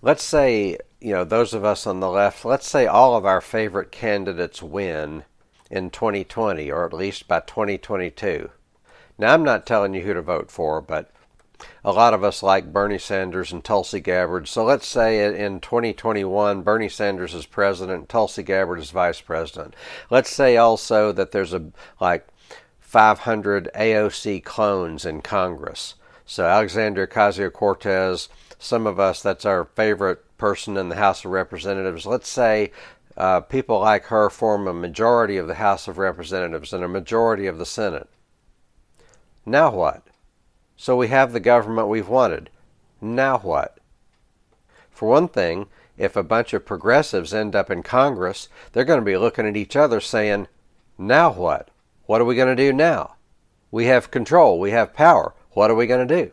let's 0.01 0.24
say, 0.24 0.77
you 1.01 1.13
know, 1.13 1.24
those 1.24 1.53
of 1.53 1.65
us 1.65 1.85
on 1.85 2.00
the 2.00 2.09
left, 2.09 2.45
let's 2.45 2.67
say 2.67 2.88
all 2.88 3.15
of 3.15 3.25
our 3.25 3.41
favorite 3.41 3.91
candidates 3.91 4.63
win 4.63 5.24
in 5.75 5.89
2020, 5.89 6.72
or 6.72 6.86
at 6.86 6.94
least 6.94 7.27
by 7.27 7.41
2022. 7.41 8.50
Now, 9.17 9.34
I'm 9.34 9.44
not 9.44 9.65
telling 9.65 9.94
you 9.94 10.01
who 10.01 10.13
to 10.13 10.22
vote 10.22 10.50
for, 10.50 10.82
but 10.82 11.12
a 11.84 11.91
lot 11.91 12.13
of 12.13 12.24
us 12.24 12.44
like 12.44 12.74
Bernie 12.74 12.98
Sanders 12.98 13.51
and 13.51 13.63
Tulsi 13.63 14.00
Gabbard. 14.00 14.48
So 14.48 14.63
let's 14.63 14.88
say 14.88 15.36
in 15.36 15.60
2021, 15.60 16.62
Bernie 16.63 16.89
Sanders 16.89 17.34
is 17.34 17.46
president, 17.46 18.10
Tulsi 18.10 18.44
Gabbard 18.44 18.79
is 18.79 18.91
vice 18.91 19.22
president. 19.22 19.75
Let's 20.10 20.29
say 20.29 20.58
also 20.58 21.12
that 21.12 21.32
there's 21.32 21.53
a 21.53 21.72
like 22.00 22.27
500 22.79 23.70
AOC 23.75 24.44
clones 24.44 25.05
in 25.05 25.22
Congress. 25.22 25.96
So 26.25 26.46
Alexandria 26.46 27.08
Ocasio 27.08 27.51
Cortez, 27.51 28.29
some 28.58 28.88
of 28.88 29.00
us, 29.00 29.22
that's 29.22 29.46
our 29.46 29.65
favorite 29.65 30.25
person 30.38 30.75
in 30.77 30.89
the 30.89 30.96
House 30.96 31.24
of 31.24 31.32
Representatives. 31.32 32.05
Let's 32.05 32.29
say 32.29 32.72
uh, 33.17 33.41
people 33.41 33.79
like 33.79 34.05
her 34.05 34.29
form 34.29 34.67
a 34.67 34.74
majority 34.74 35.38
of 35.38 35.48
the 35.48 35.55
House 35.55 35.88
of 35.88 35.98
Representatives 35.98 36.74
and 36.74 36.84
a 36.84 36.89
majority 36.89 37.48
of 37.48 37.57
the 37.57 37.65
Senate. 37.65 38.10
Now 39.45 39.72
what? 39.72 40.03
So 40.75 40.95
we 40.95 41.07
have 41.07 41.31
the 41.31 41.39
government 41.39 41.88
we've 41.88 42.10
wanted. 42.10 42.50
Now 43.00 43.38
what? 43.38 43.77
For 44.91 45.07
one 45.07 45.27
thing, 45.27 45.67
if 45.98 46.15
a 46.15 46.24
bunch 46.24 46.53
of 46.53 46.65
progressives 46.65 47.34
end 47.34 47.55
up 47.55 47.72
in 47.72 47.84
Congress, 47.84 48.50
they're 48.74 48.84
going 48.84 49.00
to 49.00 49.05
be 49.05 49.17
looking 49.17 49.48
at 49.48 49.55
each 49.55 49.75
other 49.75 50.01
saying, 50.01 50.48
Now 50.98 51.31
what? 51.31 51.69
What 52.05 52.22
are 52.22 52.25
we 52.25 52.36
going 52.36 52.55
to 52.55 52.63
do 52.63 52.74
now? 52.74 53.15
We 53.72 53.86
have 53.86 54.12
control, 54.12 54.60
we 54.60 54.72
have 54.72 54.93
power. 54.93 55.34
What 55.51 55.72
are 55.72 55.75
we 55.75 55.88
going 55.88 56.05
to 56.05 56.24
do? 56.24 56.31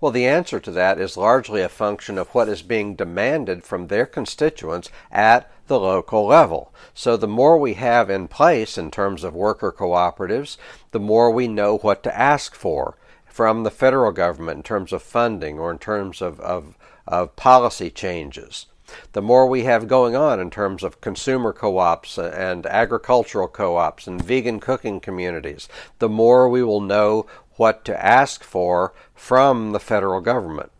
Well, 0.00 0.12
the 0.12 0.26
answer 0.26 0.60
to 0.60 0.70
that 0.72 1.00
is 1.00 1.16
largely 1.16 1.62
a 1.62 1.68
function 1.68 2.18
of 2.18 2.28
what 2.28 2.48
is 2.48 2.62
being 2.62 2.94
demanded 2.94 3.64
from 3.64 3.86
their 3.86 4.06
constituents 4.06 4.90
at 5.10 5.50
the 5.66 5.78
local 5.78 6.26
level. 6.26 6.72
So, 6.94 7.16
the 7.16 7.28
more 7.28 7.58
we 7.58 7.74
have 7.74 8.10
in 8.10 8.28
place 8.28 8.76
in 8.76 8.90
terms 8.90 9.24
of 9.24 9.34
worker 9.34 9.72
cooperatives, 9.72 10.56
the 10.90 11.00
more 11.00 11.30
we 11.30 11.48
know 11.48 11.78
what 11.78 12.02
to 12.02 12.18
ask 12.18 12.54
for 12.54 12.96
from 13.26 13.62
the 13.62 13.70
federal 13.70 14.12
government 14.12 14.58
in 14.58 14.62
terms 14.62 14.92
of 14.92 15.02
funding 15.02 15.58
or 15.58 15.70
in 15.70 15.78
terms 15.78 16.20
of, 16.20 16.38
of, 16.40 16.76
of 17.06 17.34
policy 17.36 17.90
changes. 17.90 18.66
The 19.12 19.22
more 19.22 19.46
we 19.46 19.64
have 19.64 19.88
going 19.88 20.14
on 20.14 20.38
in 20.38 20.50
terms 20.50 20.82
of 20.82 21.00
consumer 21.00 21.54
co 21.54 21.78
ops 21.78 22.18
and 22.18 22.66
agricultural 22.66 23.48
co 23.48 23.76
ops 23.76 24.06
and 24.06 24.22
vegan 24.22 24.60
cooking 24.60 25.00
communities, 25.00 25.66
the 25.98 26.10
more 26.10 26.46
we 26.46 26.62
will 26.62 26.82
know 26.82 27.24
what 27.56 27.84
to 27.84 28.04
ask 28.04 28.42
for 28.42 28.92
from 29.14 29.72
the 29.72 29.80
federal 29.80 30.20
government. 30.20 30.70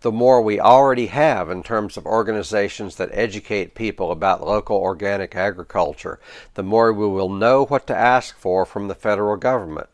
The 0.00 0.12
more 0.12 0.42
we 0.42 0.60
already 0.60 1.06
have 1.06 1.50
in 1.50 1.62
terms 1.62 1.96
of 1.96 2.06
organizations 2.06 2.96
that 2.96 3.10
educate 3.12 3.74
people 3.74 4.12
about 4.12 4.46
local 4.46 4.76
organic 4.76 5.34
agriculture, 5.34 6.20
the 6.54 6.62
more 6.62 6.92
we 6.92 7.06
will 7.06 7.30
know 7.30 7.64
what 7.64 7.86
to 7.86 7.96
ask 7.96 8.36
for 8.36 8.64
from 8.66 8.88
the 8.88 8.94
federal 8.94 9.36
government 9.36 9.88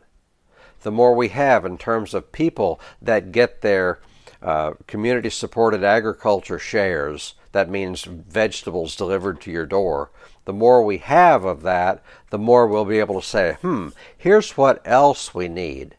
the 0.83 0.93
more 0.93 1.15
we 1.15 1.29
have 1.29 1.65
in 1.65 1.79
terms 1.79 2.15
of 2.15 2.33
people 2.33 2.81
that 3.01 3.33
get 3.33 3.61
their 3.61 4.01
uh, 4.43 4.73
community 4.87 5.31
supported 5.31 5.85
agriculture 5.85 6.59
shares, 6.59 7.35
that 7.53 7.71
means 7.71 8.05
vegetables 8.05 8.97
delivered 8.97 9.41
to 9.41 9.51
your 9.51 9.67
door. 9.67 10.11
The 10.45 10.53
more 10.53 10.85
we 10.85 10.99
have 10.99 11.45
of 11.45 11.63
that, 11.63 12.03
the 12.31 12.39
more 12.39 12.67
we'll 12.67 12.85
be 12.85 12.99
able 12.99 13.21
to 13.21 13.27
say, 13.27 13.57
hmm, 13.61 13.89
here's 14.17 14.57
what 14.57 14.83
else 14.85 15.35
we 15.35 15.49
need. 15.49 15.97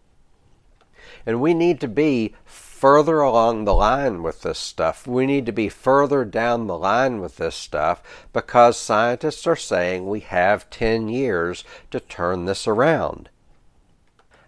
And 1.25 1.39
we 1.39 1.53
need 1.53 1.79
to 1.79 1.87
be 1.87 2.33
further 2.45 3.21
along 3.21 3.63
the 3.63 3.73
line 3.73 4.21
with 4.21 4.41
this 4.41 4.59
stuff. 4.59 5.07
We 5.07 5.25
need 5.25 5.45
to 5.45 5.53
be 5.53 5.69
further 5.69 6.25
down 6.25 6.67
the 6.67 6.77
line 6.77 7.21
with 7.21 7.37
this 7.37 7.55
stuff 7.55 8.03
because 8.33 8.77
scientists 8.77 9.47
are 9.47 9.55
saying 9.55 10.05
we 10.05 10.19
have 10.19 10.69
10 10.69 11.07
years 11.07 11.63
to 11.91 12.01
turn 12.01 12.43
this 12.43 12.67
around. 12.67 13.29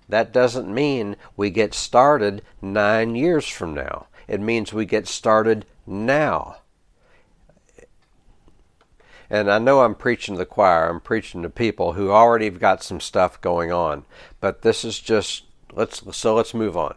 That 0.10 0.34
doesn't 0.34 0.74
mean 0.74 1.16
we 1.38 1.50
get 1.50 1.74
started 1.74 2.42
nine 2.62 3.16
years 3.16 3.48
from 3.48 3.74
now. 3.74 4.08
It 4.28 4.42
means 4.42 4.74
we 4.74 4.86
get 4.86 5.08
started 5.08 5.66
now. 5.88 6.58
And 9.30 9.52
I 9.52 9.60
know 9.60 9.82
I'm 9.82 9.96
preaching 9.96 10.36
to 10.36 10.40
the 10.40 10.46
choir. 10.46 10.90
I'm 10.90 11.02
preaching 11.02 11.42
to 11.44 11.50
people 11.50 11.94
who 11.94 12.12
already 12.12 12.46
have 12.46 12.60
got 12.60 12.84
some 12.84 13.00
stuff 13.00 13.42
going 13.42 13.72
on. 13.72 14.06
But 14.40 14.62
this 14.62 14.86
is 14.86 15.00
just 15.00 15.44
let's 15.74 16.04
so 16.16 16.36
let's 16.36 16.54
move 16.54 16.78
on. 16.78 16.96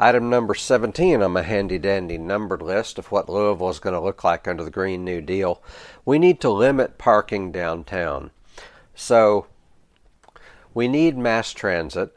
Item 0.00 0.30
number 0.30 0.54
17 0.54 1.22
on 1.22 1.32
my 1.32 1.42
handy 1.42 1.76
dandy 1.76 2.18
numbered 2.18 2.62
list 2.62 2.98
of 2.98 3.10
what 3.10 3.28
Louisville 3.28 3.70
is 3.70 3.80
going 3.80 3.94
to 3.94 4.00
look 4.00 4.22
like 4.22 4.46
under 4.46 4.62
the 4.62 4.70
Green 4.70 5.04
New 5.04 5.20
Deal. 5.20 5.60
We 6.04 6.20
need 6.20 6.40
to 6.42 6.50
limit 6.50 6.98
parking 6.98 7.50
downtown. 7.50 8.30
So 8.94 9.46
we 10.72 10.86
need 10.86 11.18
mass 11.18 11.52
transit, 11.52 12.16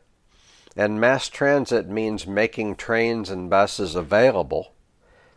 and 0.75 1.01
mass 1.01 1.27
transit 1.27 1.87
means 1.87 2.27
making 2.27 2.75
trains 2.75 3.31
and 3.31 3.49
buses 3.49 3.95
available, 3.95 4.73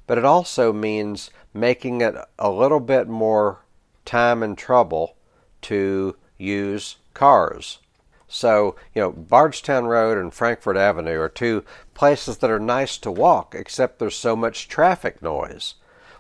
but 0.07 0.19
it 0.19 0.25
also 0.25 0.73
means 0.73 1.31
making 1.53 2.01
it 2.01 2.15
a 2.39 2.51
little 2.51 2.81
bit 2.81 3.09
more 3.09 3.61
time 4.05 4.43
and 4.43 4.59
trouble 4.59 5.17
to 5.63 6.17
use 6.37 6.97
cars. 7.15 7.79
So, 8.27 8.75
you 8.95 9.01
know, 9.01 9.13
Bardstown 9.13 9.87
Road 9.87 10.19
and 10.19 10.35
Frankfort 10.35 10.77
Avenue 10.77 11.21
are 11.21 11.29
two 11.29 11.65
places 11.95 12.39
that 12.39 12.51
are 12.51 12.59
nice 12.59 12.99
to 12.99 13.11
walk, 13.11 13.55
except 13.55 13.99
there's 13.99 14.17
so 14.17 14.35
much 14.35 14.69
traffic 14.69 15.23
noise. 15.23 15.75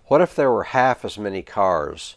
What 0.07 0.21
if 0.21 0.35
there 0.35 0.50
were 0.50 0.64
half 0.64 1.05
as 1.05 1.19
many 1.19 1.43
cars 1.43 2.17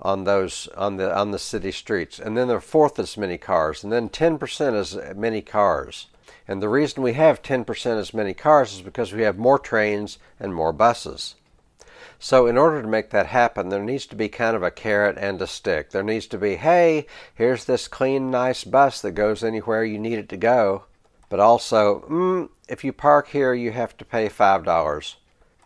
on 0.00 0.24
those 0.24 0.68
on 0.76 0.96
the 0.96 1.16
on 1.16 1.30
the 1.30 1.38
city 1.38 1.70
streets, 1.70 2.18
and 2.18 2.36
then 2.36 2.50
a 2.50 2.60
fourth 2.60 2.98
as 2.98 3.16
many 3.16 3.38
cars, 3.38 3.84
and 3.84 3.92
then 3.92 4.08
10% 4.08 4.74
as 4.74 5.16
many 5.16 5.40
cars. 5.40 6.06
And 6.46 6.60
the 6.60 6.68
reason 6.68 7.02
we 7.02 7.14
have 7.14 7.42
10% 7.42 7.98
as 7.98 8.14
many 8.14 8.34
cars 8.34 8.74
is 8.74 8.82
because 8.82 9.12
we 9.12 9.22
have 9.22 9.38
more 9.38 9.58
trains 9.58 10.18
and 10.38 10.54
more 10.54 10.72
buses. 10.72 11.36
So, 12.18 12.46
in 12.46 12.56
order 12.56 12.80
to 12.80 12.88
make 12.88 13.10
that 13.10 13.26
happen, 13.26 13.68
there 13.68 13.82
needs 13.82 14.06
to 14.06 14.16
be 14.16 14.28
kind 14.28 14.54
of 14.56 14.62
a 14.62 14.70
carrot 14.70 15.16
and 15.18 15.40
a 15.42 15.46
stick. 15.46 15.90
There 15.90 16.02
needs 16.02 16.26
to 16.28 16.38
be, 16.38 16.56
hey, 16.56 17.06
here's 17.34 17.64
this 17.64 17.88
clean, 17.88 18.30
nice 18.30 18.64
bus 18.64 19.00
that 19.02 19.12
goes 19.12 19.42
anywhere 19.42 19.84
you 19.84 19.98
need 19.98 20.18
it 20.18 20.28
to 20.30 20.36
go. 20.36 20.84
But 21.28 21.40
also, 21.40 22.04
mm, 22.08 22.48
if 22.68 22.84
you 22.84 22.92
park 22.92 23.28
here, 23.28 23.52
you 23.52 23.72
have 23.72 23.96
to 23.96 24.04
pay 24.04 24.28
$5 24.28 25.16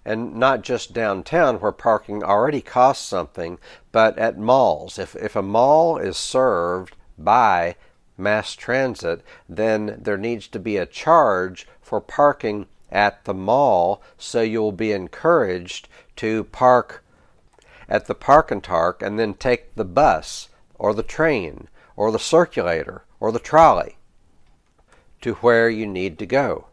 and 0.09 0.37
not 0.37 0.63
just 0.63 0.95
downtown 0.95 1.57
where 1.57 1.71
parking 1.71 2.25
already 2.25 2.63
costs 2.63 3.07
something, 3.07 3.59
but 3.93 4.17
at 4.19 4.39
malls. 4.39 4.99
If, 4.99 5.15
if 5.17 5.37
a 5.37 5.43
mall 5.43 5.99
is 5.99 6.17
served 6.17 6.97
by 7.19 7.77
mass 8.19 8.55
transit, 8.55 9.23
then 9.49 9.99
there 10.01 10.19
needs 10.19 10.49
to 10.49 10.59
be 10.59 10.77
a 10.77 10.87
charge 10.87 11.67
for 11.81 12.01
parking 12.01 12.67
at 12.91 13.25
the 13.25 13.35
mall, 13.35 14.03
so 14.17 14.41
you'll 14.41 14.73
be 14.73 14.93
encouraged 14.93 15.89
to 16.17 16.45
park 16.45 17.05
at 17.89 18.07
the 18.07 18.15
park 18.15 18.51
and 18.51 18.63
tark 18.63 19.03
and 19.03 19.19
then 19.19 19.35
take 19.35 19.75
the 19.75 19.85
bus 19.85 20.49
or 20.75 20.93
the 20.93 21.03
train 21.03 21.69
or 21.97 22.13
the 22.13 22.19
circulator 22.19 23.03
or 23.21 23.33
the 23.33 23.39
trolley 23.39 23.97
to 25.21 25.35
where 25.35 25.69
you 25.69 25.87
need 25.87 26.19
to 26.19 26.27
go. 26.27 26.67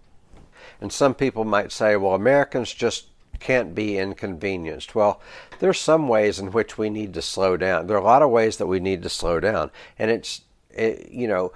And 0.82 0.92
some 0.92 1.16
people 1.16 1.46
might 1.46 1.72
say, 1.72 1.96
well, 1.96 2.14
Americans 2.14 2.74
just 2.74 3.06
can't 3.40 3.74
be 3.74 3.98
inconvenienced. 3.98 4.96
Well, 4.96 5.22
there's 5.60 5.80
some 5.80 6.08
ways 6.08 6.40
in 6.40 6.52
which 6.52 6.78
we 6.78 6.90
need 6.90 7.14
to 7.14 7.22
slow 7.22 7.58
down. 7.58 7.88
There 7.88 7.98
are 7.98 8.02
a 8.02 8.04
lot 8.04 8.22
of 8.22 8.30
ways 8.30 8.58
that 8.58 8.68
we 8.68 8.80
need 8.80 9.04
to 9.04 9.10
slow 9.10 9.40
down. 9.40 9.72
And 9.98 10.12
it's, 10.12 10.42
it, 10.75 11.10
you 11.12 11.27
know, 11.27 11.51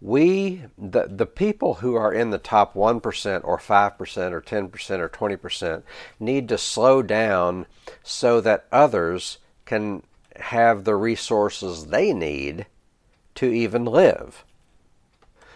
we, 0.00 0.62
the, 0.76 1.08
the 1.08 1.26
people 1.26 1.74
who 1.74 1.94
are 1.96 2.12
in 2.12 2.30
the 2.30 2.38
top 2.38 2.74
1% 2.74 3.40
or 3.44 3.58
5% 3.58 4.32
or 4.32 4.40
10% 4.40 4.98
or 5.00 5.08
20% 5.08 5.82
need 6.20 6.48
to 6.48 6.58
slow 6.58 7.02
down 7.02 7.66
so 8.02 8.40
that 8.40 8.66
others 8.70 9.38
can 9.66 10.02
have 10.36 10.84
the 10.84 10.94
resources 10.94 11.86
they 11.86 12.12
need 12.12 12.66
to 13.34 13.46
even 13.46 13.84
live. 13.84 14.44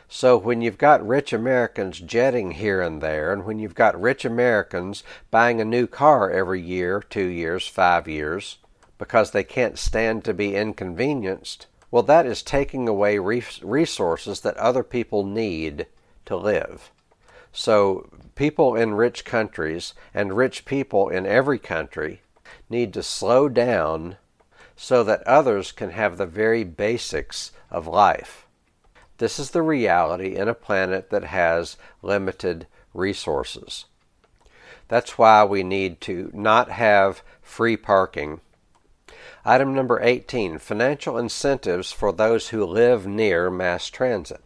So 0.09 0.37
when 0.37 0.61
you've 0.61 0.77
got 0.77 1.07
rich 1.07 1.33
Americans 1.33 1.99
jetting 1.99 2.51
here 2.51 2.83
and 2.83 3.01
there, 3.01 3.33
and 3.33 3.45
when 3.45 3.59
you've 3.59 3.75
got 3.75 3.99
rich 3.99 4.25
Americans 4.27 5.03
buying 5.31 5.61
a 5.61 5.65
new 5.65 5.87
car 5.87 6.31
every 6.31 6.61
year, 6.61 7.03
two 7.09 7.25
years, 7.25 7.67
five 7.67 8.07
years, 8.07 8.59
because 8.99 9.31
they 9.31 9.43
can't 9.43 9.79
stand 9.79 10.23
to 10.25 10.35
be 10.35 10.55
inconvenienced, 10.55 11.67
well, 11.93 12.03
that 12.03 12.27
is 12.27 12.43
taking 12.43 12.89
away 12.89 13.19
resources 13.19 14.41
that 14.41 14.57
other 14.57 14.83
people 14.83 15.25
need 15.25 15.87
to 16.25 16.37
live. 16.37 16.91
So 17.53 18.09
people 18.35 18.75
in 18.75 18.95
rich 18.95 19.27
countries 19.27 19.93
and 20.15 20.37
rich 20.37 20.65
people 20.65 21.11
in 21.11 21.27
every 21.27 21.59
country 21.59 22.23
need 22.71 22.95
to 22.95 23.03
slow 23.03 23.49
down 23.51 24.17
so 24.75 25.05
that 25.05 25.23
others 25.27 25.71
can 25.71 25.91
have 25.91 26.17
the 26.17 26.27
very 26.27 26.65
basics 26.65 27.53
of 27.71 27.87
life. 27.87 28.47
This 29.19 29.39
is 29.39 29.51
the 29.51 29.63
reality 29.63 30.35
in 30.35 30.49
a 30.49 30.55
planet 30.55 31.11
that 31.11 31.25
has 31.25 31.77
limited 32.01 32.67
resources. 32.95 33.85
That's 34.89 35.19
why 35.19 35.45
we 35.45 35.63
need 35.63 36.01
to 36.03 36.31
not 36.33 36.71
have 36.71 37.23
free 37.43 37.77
parking. 37.77 38.41
Item 39.45 39.75
number 39.75 40.01
18 40.01 40.59
financial 40.59 41.19
incentives 41.19 41.91
for 41.91 42.13
those 42.13 42.49
who 42.49 42.65
live 42.65 43.07
near 43.07 43.51
mass 43.51 43.89
transit. 43.89 44.41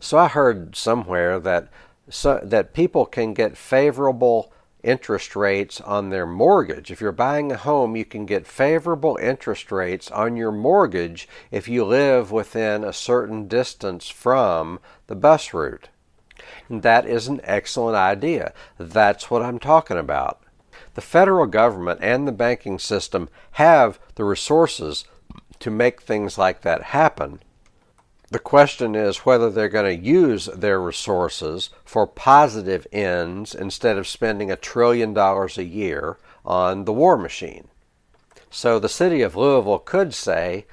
So 0.00 0.16
I 0.16 0.28
heard 0.28 0.74
somewhere 0.74 1.38
that 1.38 1.68
so, 2.08 2.40
that 2.42 2.72
people 2.72 3.04
can 3.04 3.34
get 3.34 3.58
favorable 3.58 4.50
interest 4.82 5.36
rates 5.36 5.82
on 5.82 6.08
their 6.08 6.26
mortgage. 6.26 6.90
If 6.90 7.00
you're 7.00 7.12
buying 7.12 7.52
a 7.52 7.58
home, 7.58 7.94
you 7.94 8.06
can 8.06 8.24
get 8.24 8.46
favorable 8.46 9.18
interest 9.20 9.70
rates 9.70 10.10
on 10.10 10.36
your 10.36 10.52
mortgage 10.52 11.28
if 11.50 11.68
you 11.68 11.84
live 11.84 12.32
within 12.32 12.84
a 12.84 12.92
certain 12.94 13.48
distance 13.48 14.08
from 14.08 14.80
the 15.08 15.16
bus 15.16 15.52
route. 15.52 15.90
And 16.70 16.82
that 16.82 17.04
is 17.04 17.28
an 17.28 17.42
excellent 17.44 17.96
idea. 17.96 18.54
That's 18.78 19.30
what 19.30 19.42
I'm 19.42 19.58
talking 19.58 19.98
about. 19.98 20.40
The 20.98 21.02
federal 21.02 21.46
government 21.46 22.00
and 22.02 22.26
the 22.26 22.32
banking 22.32 22.80
system 22.80 23.28
have 23.52 24.00
the 24.16 24.24
resources 24.24 25.04
to 25.60 25.70
make 25.70 26.02
things 26.02 26.36
like 26.36 26.62
that 26.62 26.90
happen. 26.90 27.38
The 28.32 28.40
question 28.40 28.96
is 28.96 29.18
whether 29.18 29.48
they're 29.48 29.68
going 29.68 29.96
to 29.96 30.04
use 30.04 30.46
their 30.46 30.80
resources 30.80 31.70
for 31.84 32.08
positive 32.08 32.84
ends 32.90 33.54
instead 33.54 33.96
of 33.96 34.08
spending 34.08 34.50
a 34.50 34.56
trillion 34.56 35.14
dollars 35.14 35.56
a 35.56 35.62
year 35.62 36.18
on 36.44 36.84
the 36.84 36.92
war 36.92 37.16
machine. 37.16 37.68
So 38.50 38.80
the 38.80 38.88
city 38.88 39.22
of 39.22 39.36
Louisville 39.36 39.78
could 39.78 40.12
say 40.12 40.66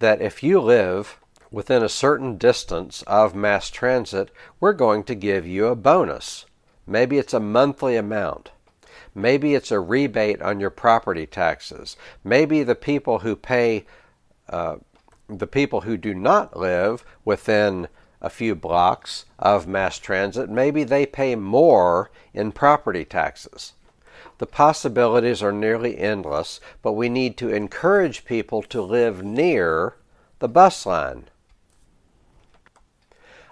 that 0.00 0.20
if 0.20 0.42
you 0.42 0.60
live 0.60 1.20
within 1.52 1.84
a 1.84 1.88
certain 1.88 2.36
distance 2.36 3.02
of 3.02 3.36
mass 3.36 3.70
transit, 3.70 4.32
we're 4.58 4.72
going 4.72 5.04
to 5.04 5.14
give 5.14 5.46
you 5.46 5.68
a 5.68 5.76
bonus. 5.76 6.46
Maybe 6.84 7.16
it's 7.16 7.32
a 7.32 7.38
monthly 7.38 7.94
amount. 7.94 8.50
Maybe 9.14 9.54
it's 9.54 9.70
a 9.70 9.80
rebate 9.80 10.40
on 10.40 10.60
your 10.60 10.70
property 10.70 11.26
taxes. 11.26 11.96
Maybe 12.24 12.62
the 12.62 12.74
people 12.74 13.20
who 13.20 13.36
pay 13.36 13.84
uh, 14.48 14.76
the 15.28 15.46
people 15.46 15.82
who 15.82 15.96
do 15.96 16.14
not 16.14 16.56
live 16.56 17.04
within 17.24 17.88
a 18.20 18.30
few 18.30 18.54
blocks 18.54 19.24
of 19.38 19.66
mass 19.66 19.98
transit, 19.98 20.48
maybe 20.48 20.84
they 20.84 21.06
pay 21.06 21.34
more 21.34 22.10
in 22.32 22.52
property 22.52 23.04
taxes. 23.04 23.72
The 24.38 24.46
possibilities 24.46 25.42
are 25.42 25.52
nearly 25.52 25.98
endless, 25.98 26.60
but 26.82 26.92
we 26.92 27.08
need 27.08 27.36
to 27.38 27.48
encourage 27.48 28.24
people 28.24 28.62
to 28.62 28.82
live 28.82 29.24
near 29.24 29.96
the 30.38 30.48
bus 30.48 30.86
line. 30.86 31.24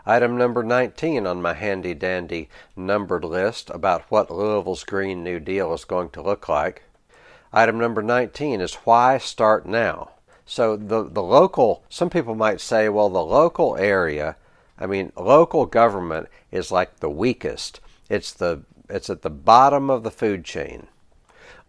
Item 0.06 0.36
number 0.36 0.62
19 0.62 1.26
on 1.26 1.42
my 1.42 1.54
handy 1.54 1.94
dandy 1.94 2.48
numbered 2.74 3.24
list 3.24 3.70
about 3.70 4.02
what 4.10 4.30
Louisville's 4.30 4.84
Green 4.84 5.22
New 5.22 5.40
Deal 5.40 5.72
is 5.74 5.84
going 5.84 6.10
to 6.10 6.22
look 6.22 6.48
like. 6.48 6.82
Item 7.52 7.78
number 7.78 8.02
19 8.02 8.60
is 8.60 8.74
why 8.74 9.18
start 9.18 9.66
now? 9.66 10.10
So 10.46 10.76
the 10.76 11.04
the 11.04 11.22
local 11.22 11.84
some 11.88 12.10
people 12.10 12.34
might 12.34 12.60
say, 12.60 12.88
well, 12.88 13.08
the 13.08 13.24
local 13.24 13.76
area, 13.76 14.36
I 14.78 14.86
mean, 14.86 15.12
local 15.16 15.66
government 15.66 16.28
is 16.50 16.72
like 16.72 17.00
the 17.00 17.10
weakest. 17.10 17.80
It's 18.08 18.32
the 18.32 18.62
it's 18.88 19.10
at 19.10 19.22
the 19.22 19.30
bottom 19.30 19.90
of 19.90 20.02
the 20.02 20.10
food 20.10 20.44
chain. 20.44 20.88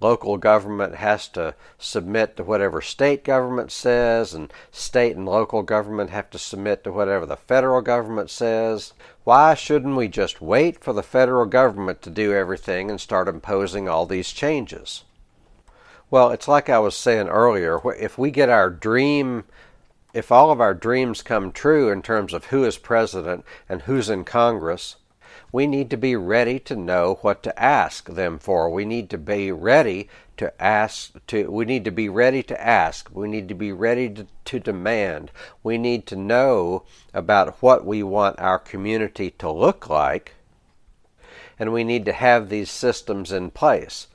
Local 0.01 0.37
government 0.37 0.95
has 0.95 1.27
to 1.29 1.53
submit 1.77 2.35
to 2.35 2.43
whatever 2.43 2.81
state 2.81 3.23
government 3.23 3.71
says, 3.71 4.33
and 4.33 4.51
state 4.71 5.15
and 5.15 5.27
local 5.27 5.61
government 5.61 6.09
have 6.09 6.31
to 6.31 6.39
submit 6.39 6.83
to 6.83 6.91
whatever 6.91 7.27
the 7.27 7.37
federal 7.37 7.81
government 7.81 8.31
says. 8.31 8.93
Why 9.25 9.53
shouldn't 9.53 9.95
we 9.95 10.07
just 10.07 10.41
wait 10.41 10.83
for 10.83 10.91
the 10.91 11.03
federal 11.03 11.45
government 11.45 12.01
to 12.01 12.09
do 12.09 12.33
everything 12.33 12.89
and 12.89 12.99
start 12.99 13.27
imposing 13.27 13.87
all 13.87 14.07
these 14.07 14.31
changes? 14.31 15.03
Well, 16.09 16.31
it's 16.31 16.47
like 16.47 16.67
I 16.67 16.79
was 16.79 16.95
saying 16.95 17.27
earlier. 17.29 17.79
If 17.93 18.17
we 18.17 18.31
get 18.31 18.49
our 18.49 18.71
dream, 18.71 19.43
if 20.15 20.31
all 20.31 20.51
of 20.51 20.59
our 20.59 20.73
dreams 20.73 21.21
come 21.21 21.51
true 21.51 21.91
in 21.91 22.01
terms 22.01 22.33
of 22.33 22.45
who 22.45 22.63
is 22.63 22.79
president 22.79 23.45
and 23.69 23.83
who's 23.83 24.09
in 24.09 24.23
Congress, 24.23 24.95
we 25.51 25.67
need 25.67 25.89
to 25.89 25.97
be 25.97 26.15
ready 26.15 26.59
to 26.59 26.75
know 26.75 27.19
what 27.21 27.43
to 27.43 27.61
ask 27.61 28.09
them 28.09 28.39
for. 28.39 28.69
We 28.69 28.85
need 28.85 29.09
to 29.09 29.17
be 29.17 29.51
ready 29.51 30.09
to 30.37 30.61
ask 30.61 31.13
to 31.27 31.51
we 31.51 31.65
need 31.65 31.83
to 31.85 31.91
be 31.91 32.09
ready 32.09 32.41
to 32.43 32.61
ask. 32.61 33.09
We 33.11 33.27
need 33.27 33.47
to 33.49 33.53
be 33.53 33.71
ready 33.71 34.09
to, 34.09 34.27
to 34.45 34.59
demand. 34.59 35.31
We 35.61 35.77
need 35.77 36.07
to 36.07 36.15
know 36.15 36.83
about 37.13 37.61
what 37.61 37.85
we 37.85 38.01
want 38.01 38.39
our 38.39 38.59
community 38.59 39.31
to 39.31 39.51
look 39.51 39.89
like. 39.89 40.35
And 41.59 41.71
we 41.73 41.83
need 41.83 42.05
to 42.05 42.13
have 42.13 42.49
these 42.49 42.71
systems 42.71 43.31
in 43.31 43.51
place 43.51 44.07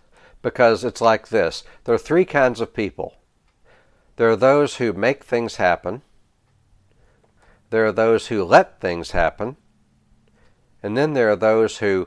because 0.43 0.85
it's 0.85 1.01
like 1.01 1.29
this 1.29 1.65
there 1.85 1.95
are 1.95 1.99
three 1.99 2.25
kinds 2.25 2.61
of 2.61 2.75
people 2.75 3.15
there 4.17 4.31
are 4.31 4.37
those 4.37 4.77
who 4.77 4.93
make 4.95 5.25
things 5.25 5.57
happen, 5.57 6.01
there 7.69 7.85
are 7.85 7.93
those 7.93 8.29
who 8.29 8.45
let 8.45 8.81
things 8.81 9.11
happen, 9.11 9.57
and 10.87 10.97
then 10.97 11.15
there 11.15 11.29
are 11.29 11.35
those 11.35 11.79
who 11.79 12.07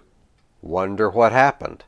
wonder 0.62 1.10
what 1.10 1.34
happened. 1.34 1.84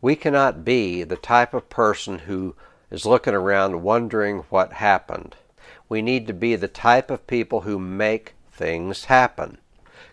We 0.00 0.16
cannot 0.16 0.64
be 0.64 1.02
the 1.02 1.18
type 1.18 1.52
of 1.52 1.68
person 1.68 2.20
who 2.20 2.56
is 2.90 3.04
looking 3.04 3.34
around 3.34 3.82
wondering 3.82 4.38
what 4.48 4.72
happened. 4.72 5.36
We 5.90 6.00
need 6.00 6.26
to 6.26 6.32
be 6.32 6.56
the 6.56 6.68
type 6.68 7.10
of 7.10 7.26
people 7.26 7.60
who 7.60 7.78
make 7.78 8.32
things 8.50 9.04
happen. 9.04 9.58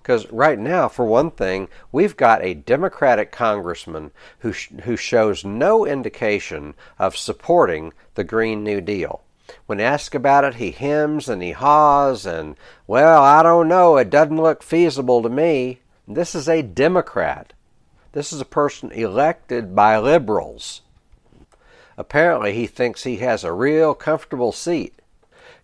Because 0.01 0.29
right 0.29 0.59
now, 0.59 0.89
for 0.89 1.05
one 1.05 1.31
thing, 1.31 1.69
we've 1.89 2.17
got 2.17 2.43
a 2.43 2.53
Democratic 2.53 3.31
congressman 3.31 4.11
who, 4.39 4.51
sh- 4.51 4.71
who 4.83 4.97
shows 4.97 5.45
no 5.45 5.85
indication 5.85 6.73
of 6.99 7.15
supporting 7.15 7.93
the 8.15 8.25
Green 8.25 8.61
New 8.61 8.81
Deal. 8.81 9.21
When 9.67 9.79
asked 9.79 10.15
about 10.15 10.43
it, 10.43 10.55
he 10.55 10.71
hems 10.71 11.29
and 11.29 11.41
he 11.41 11.51
haws 11.51 12.25
and, 12.25 12.57
well, 12.87 13.23
I 13.23 13.41
don't 13.41 13.69
know, 13.69 13.95
it 13.95 14.09
doesn't 14.09 14.35
look 14.35 14.63
feasible 14.63 15.21
to 15.21 15.29
me. 15.29 15.79
This 16.07 16.35
is 16.35 16.49
a 16.49 16.61
Democrat. 16.61 17.53
This 18.11 18.33
is 18.33 18.41
a 18.41 18.45
person 18.45 18.91
elected 18.91 19.73
by 19.73 19.97
liberals. 19.97 20.81
Apparently, 21.97 22.53
he 22.53 22.67
thinks 22.67 23.03
he 23.03 23.17
has 23.17 23.43
a 23.43 23.53
real 23.53 23.93
comfortable 23.93 24.51
seat 24.51 24.99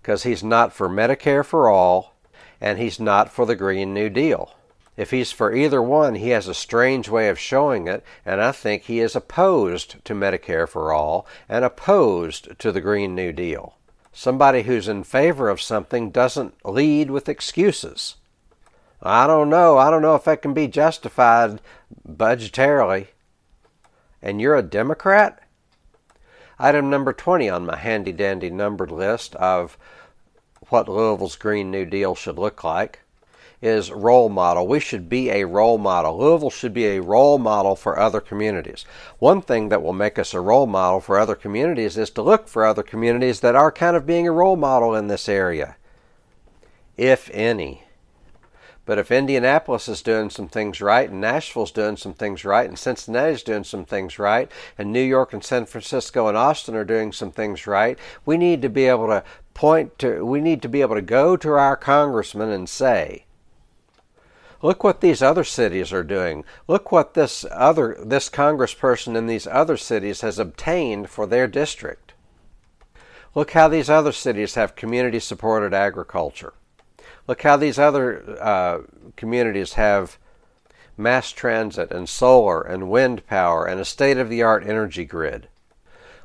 because 0.02 0.24
he's 0.24 0.44
not 0.44 0.72
for 0.72 0.88
Medicare 0.88 1.44
for 1.44 1.68
all 1.68 2.16
and 2.62 2.80
he's 2.80 3.00
not 3.00 3.30
for 3.32 3.46
the 3.46 3.56
Green 3.56 3.94
New 3.94 4.10
Deal. 4.10 4.56
If 4.96 5.12
he's 5.12 5.32
for 5.32 5.54
either 5.54 5.82
one, 5.82 6.16
he 6.16 6.30
has 6.30 6.48
a 6.48 6.54
strange 6.54 7.10
way 7.10 7.30
of 7.30 7.40
showing 7.40 7.88
it, 7.88 8.04
and 8.26 8.42
I 8.42 8.52
think 8.52 8.84
he 8.84 9.00
is 9.00 9.16
opposed 9.16 10.04
to 10.06 10.14
Medicare 10.14 10.68
for 10.68 10.92
all 10.92 11.26
and 11.48 11.64
opposed 11.64 12.58
to 12.60 12.72
the 12.72 12.82
Green 12.82 13.16
New 13.16 13.32
Deal. 13.32 13.76
Somebody 14.12 14.64
who's 14.64 14.88
in 14.88 15.04
favor 15.04 15.50
of 15.50 15.62
something 15.62 16.12
doesn't 16.12 16.66
lead 16.66 17.12
with 17.12 17.30
excuses. 17.30 18.16
I 19.02 19.28
don't 19.28 19.50
know. 19.50 19.78
I 19.78 19.90
don't 19.90 20.02
know 20.02 20.16
if 20.16 20.26
that 20.26 20.42
can 20.42 20.54
be 20.54 20.68
justified 20.68 21.62
budgetarily. 22.08 23.08
And 24.22 24.42
you're 24.42 24.58
a 24.58 24.64
Democrat? 24.64 25.42
Item 26.60 26.90
number 26.90 27.14
20 27.14 27.50
on 27.50 27.66
my 27.66 27.78
handy 27.78 28.12
dandy 28.12 28.50
numbered 28.50 28.92
list 28.92 29.36
of 29.36 29.78
what 30.68 30.90
Louisville's 30.90 31.38
Green 31.38 31.72
New 31.72 31.86
Deal 31.86 32.16
should 32.16 32.38
look 32.38 32.64
like 32.64 33.00
is 33.62 33.92
role 33.92 34.30
model. 34.30 34.68
We 34.68 34.80
should 34.80 35.10
be 35.10 35.30
a 35.30 35.46
role 35.46 35.78
model. 35.78 36.18
Louisville 36.18 36.50
should 36.50 36.74
be 36.74 36.86
a 36.86 37.02
role 37.02 37.38
model 37.38 37.76
for 37.76 38.00
other 38.00 38.22
communities. 38.22 38.86
One 39.20 39.42
thing 39.42 39.70
that 39.70 39.84
will 39.84 39.94
make 39.94 40.18
us 40.18 40.34
a 40.34 40.40
role 40.40 40.66
model 40.66 41.02
for 41.02 41.20
other 41.20 41.36
communities 41.36 41.98
is 41.98 42.10
to 42.12 42.22
look 42.22 42.48
for 42.48 42.66
other 42.66 42.84
communities 42.84 43.42
that 43.42 43.56
are 43.56 43.72
kind 43.72 43.96
of 43.96 44.06
being 44.06 44.28
a 44.28 44.32
role 44.32 44.56
model 44.56 44.96
in 44.96 45.08
this 45.08 45.28
area, 45.28 45.76
if 46.98 47.30
any. 47.34 47.84
But 48.90 48.98
if 48.98 49.12
Indianapolis 49.12 49.88
is 49.88 50.02
doing 50.02 50.32
some 50.32 50.48
things 50.48 50.82
right, 50.82 51.08
and 51.08 51.22
Nashville's 51.22 51.70
doing 51.70 51.96
some 51.96 52.16
things 52.16 52.44
right, 52.44 52.68
and 52.68 52.76
Cincinnati's 52.76 53.44
doing 53.44 53.64
some 53.64 53.86
things 53.86 54.18
right, 54.18 54.52
and 54.80 54.92
New 54.92 55.04
York 55.04 55.32
and 55.32 55.44
San 55.44 55.68
Francisco 55.68 56.28
and 56.28 56.36
Austin 56.36 56.74
are 56.74 56.84
doing 56.84 57.12
some 57.12 57.32
things 57.32 57.68
right, 57.68 58.00
we 58.26 58.36
need 58.36 58.64
to 58.64 58.68
be 58.68 58.86
able 58.86 59.06
to 59.06 59.24
point 59.54 60.00
to, 60.00 60.26
we 60.26 60.42
need 60.42 60.64
to 60.64 60.68
be 60.68 60.82
able 60.82 60.96
to 60.96 61.04
go 61.04 61.38
to 61.38 61.52
our 61.52 61.78
congressman 61.78 62.50
and 62.50 62.68
say, 62.68 63.26
Look 64.64 64.84
what 64.84 65.02
these 65.02 65.22
other 65.22 65.44
cities 65.44 65.94
are 65.94 66.04
doing. 66.04 66.44
Look 66.68 66.92
what 66.92 67.14
this 67.14 67.46
other 67.52 67.96
this 68.04 68.28
congressperson 68.28 69.16
in 69.16 69.28
these 69.28 69.46
other 69.46 69.78
cities 69.78 70.22
has 70.22 70.40
obtained 70.40 71.12
for 71.12 71.28
their 71.28 71.46
district. 71.46 72.14
Look 73.36 73.52
how 73.52 73.68
these 73.68 73.92
other 73.92 74.14
cities 74.14 74.56
have 74.56 74.76
community 74.76 75.20
supported 75.20 75.76
agriculture. 75.76 76.54
Look 77.30 77.44
how 77.44 77.58
these 77.58 77.78
other 77.78 78.42
uh, 78.42 78.80
communities 79.16 79.74
have 79.74 80.18
mass 80.98 81.30
transit 81.30 81.92
and 81.92 82.10
solar 82.10 82.60
and 82.60 82.90
wind 82.90 83.28
power 83.28 83.68
and 83.68 83.80
a 83.80 83.86
state 83.86 84.18
of 84.18 84.30
the 84.30 84.42
art 84.42 84.66
energy 84.66 85.06
grid. 85.06 85.48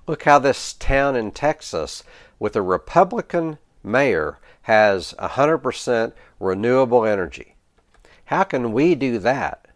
Look 0.07 0.23
how 0.23 0.39
this 0.39 0.73
town 0.73 1.15
in 1.15 1.33
Texas, 1.33 2.05
with 2.39 2.57
a 2.57 2.63
Republican 2.63 3.59
mayor, 3.83 4.39
has 4.63 5.13
100% 5.19 6.15
renewable 6.41 7.05
energy. 7.05 7.57
How 8.25 8.45
can 8.45 8.73
we 8.73 8.95
do 8.95 9.19
that? 9.19 9.67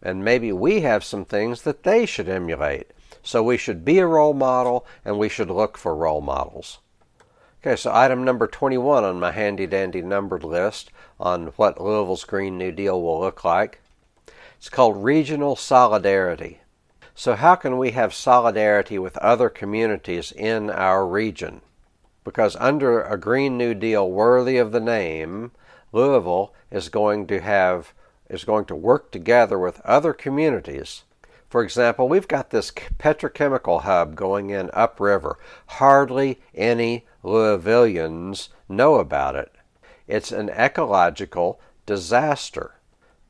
And 0.00 0.24
maybe 0.24 0.50
we 0.50 0.80
have 0.80 1.04
some 1.04 1.26
things 1.26 1.60
that 1.64 1.82
they 1.82 2.06
should 2.06 2.30
emulate. 2.30 2.90
So 3.22 3.42
we 3.42 3.58
should 3.58 3.84
be 3.84 3.98
a 3.98 4.06
role 4.06 4.32
model 4.32 4.86
and 5.04 5.18
we 5.18 5.28
should 5.28 5.50
look 5.50 5.76
for 5.76 5.94
role 5.94 6.22
models. 6.22 6.78
Okay, 7.66 7.76
so 7.76 7.90
item 7.94 8.24
number 8.24 8.46
21 8.46 9.04
on 9.04 9.18
my 9.18 9.32
handy 9.32 9.66
dandy 9.66 10.02
numbered 10.02 10.44
list 10.44 10.90
on 11.18 11.46
what 11.56 11.80
Louisville's 11.80 12.24
Green 12.24 12.58
New 12.58 12.70
Deal 12.70 13.00
will 13.00 13.20
look 13.20 13.42
like. 13.42 13.80
It's 14.58 14.68
called 14.68 15.02
regional 15.02 15.56
solidarity. 15.56 16.60
So, 17.14 17.34
how 17.34 17.54
can 17.54 17.78
we 17.78 17.92
have 17.92 18.12
solidarity 18.12 18.98
with 18.98 19.16
other 19.16 19.48
communities 19.48 20.30
in 20.30 20.68
our 20.68 21.06
region? 21.06 21.62
Because 22.22 22.54
under 22.56 23.00
a 23.00 23.16
Green 23.16 23.56
New 23.56 23.72
Deal 23.72 24.10
worthy 24.10 24.58
of 24.58 24.72
the 24.72 24.78
name, 24.80 25.50
Louisville 25.90 26.52
is 26.70 26.90
going 26.90 27.26
to 27.28 27.40
have 27.40 27.94
is 28.28 28.44
going 28.44 28.66
to 28.66 28.76
work 28.76 29.10
together 29.10 29.58
with 29.58 29.80
other 29.86 30.12
communities. 30.12 31.04
For 31.48 31.62
example, 31.62 32.10
we've 32.10 32.28
got 32.28 32.50
this 32.50 32.70
petrochemical 32.72 33.84
hub 33.84 34.16
going 34.16 34.50
in 34.50 34.68
upriver. 34.74 35.38
Hardly 35.66 36.40
any 36.54 37.06
Louisvillians 37.24 38.48
know 38.68 38.96
about 38.96 39.34
it. 39.34 39.50
It's 40.06 40.30
an 40.30 40.50
ecological 40.50 41.58
disaster. 41.86 42.74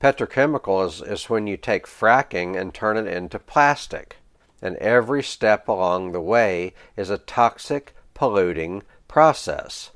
Petrochemical 0.00 0.86
is, 0.86 1.00
is 1.00 1.30
when 1.30 1.46
you 1.46 1.56
take 1.56 1.86
fracking 1.86 2.60
and 2.60 2.74
turn 2.74 2.96
it 2.96 3.06
into 3.06 3.38
plastic. 3.38 4.16
And 4.60 4.76
every 4.76 5.22
step 5.22 5.68
along 5.68 6.12
the 6.12 6.20
way 6.20 6.74
is 6.96 7.08
a 7.08 7.18
toxic, 7.18 7.94
polluting 8.14 8.82
process 9.08 9.90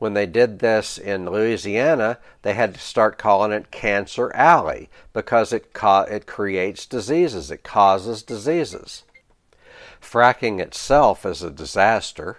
when 0.00 0.14
they 0.14 0.24
did 0.24 0.58
this 0.58 0.96
in 0.96 1.26
Louisiana, 1.26 2.18
they 2.40 2.54
had 2.54 2.72
to 2.72 2.80
start 2.80 3.18
calling 3.18 3.52
it 3.52 3.70
Cancer 3.70 4.34
Alley 4.34 4.88
because 5.12 5.52
it, 5.52 5.74
co- 5.74 6.06
it 6.10 6.26
creates 6.26 6.86
diseases, 6.86 7.50
it 7.50 7.62
causes 7.62 8.22
diseases. 8.22 9.04
Fracking 10.00 10.58
itself 10.58 11.26
is 11.26 11.42
a 11.42 11.50
disaster, 11.50 12.38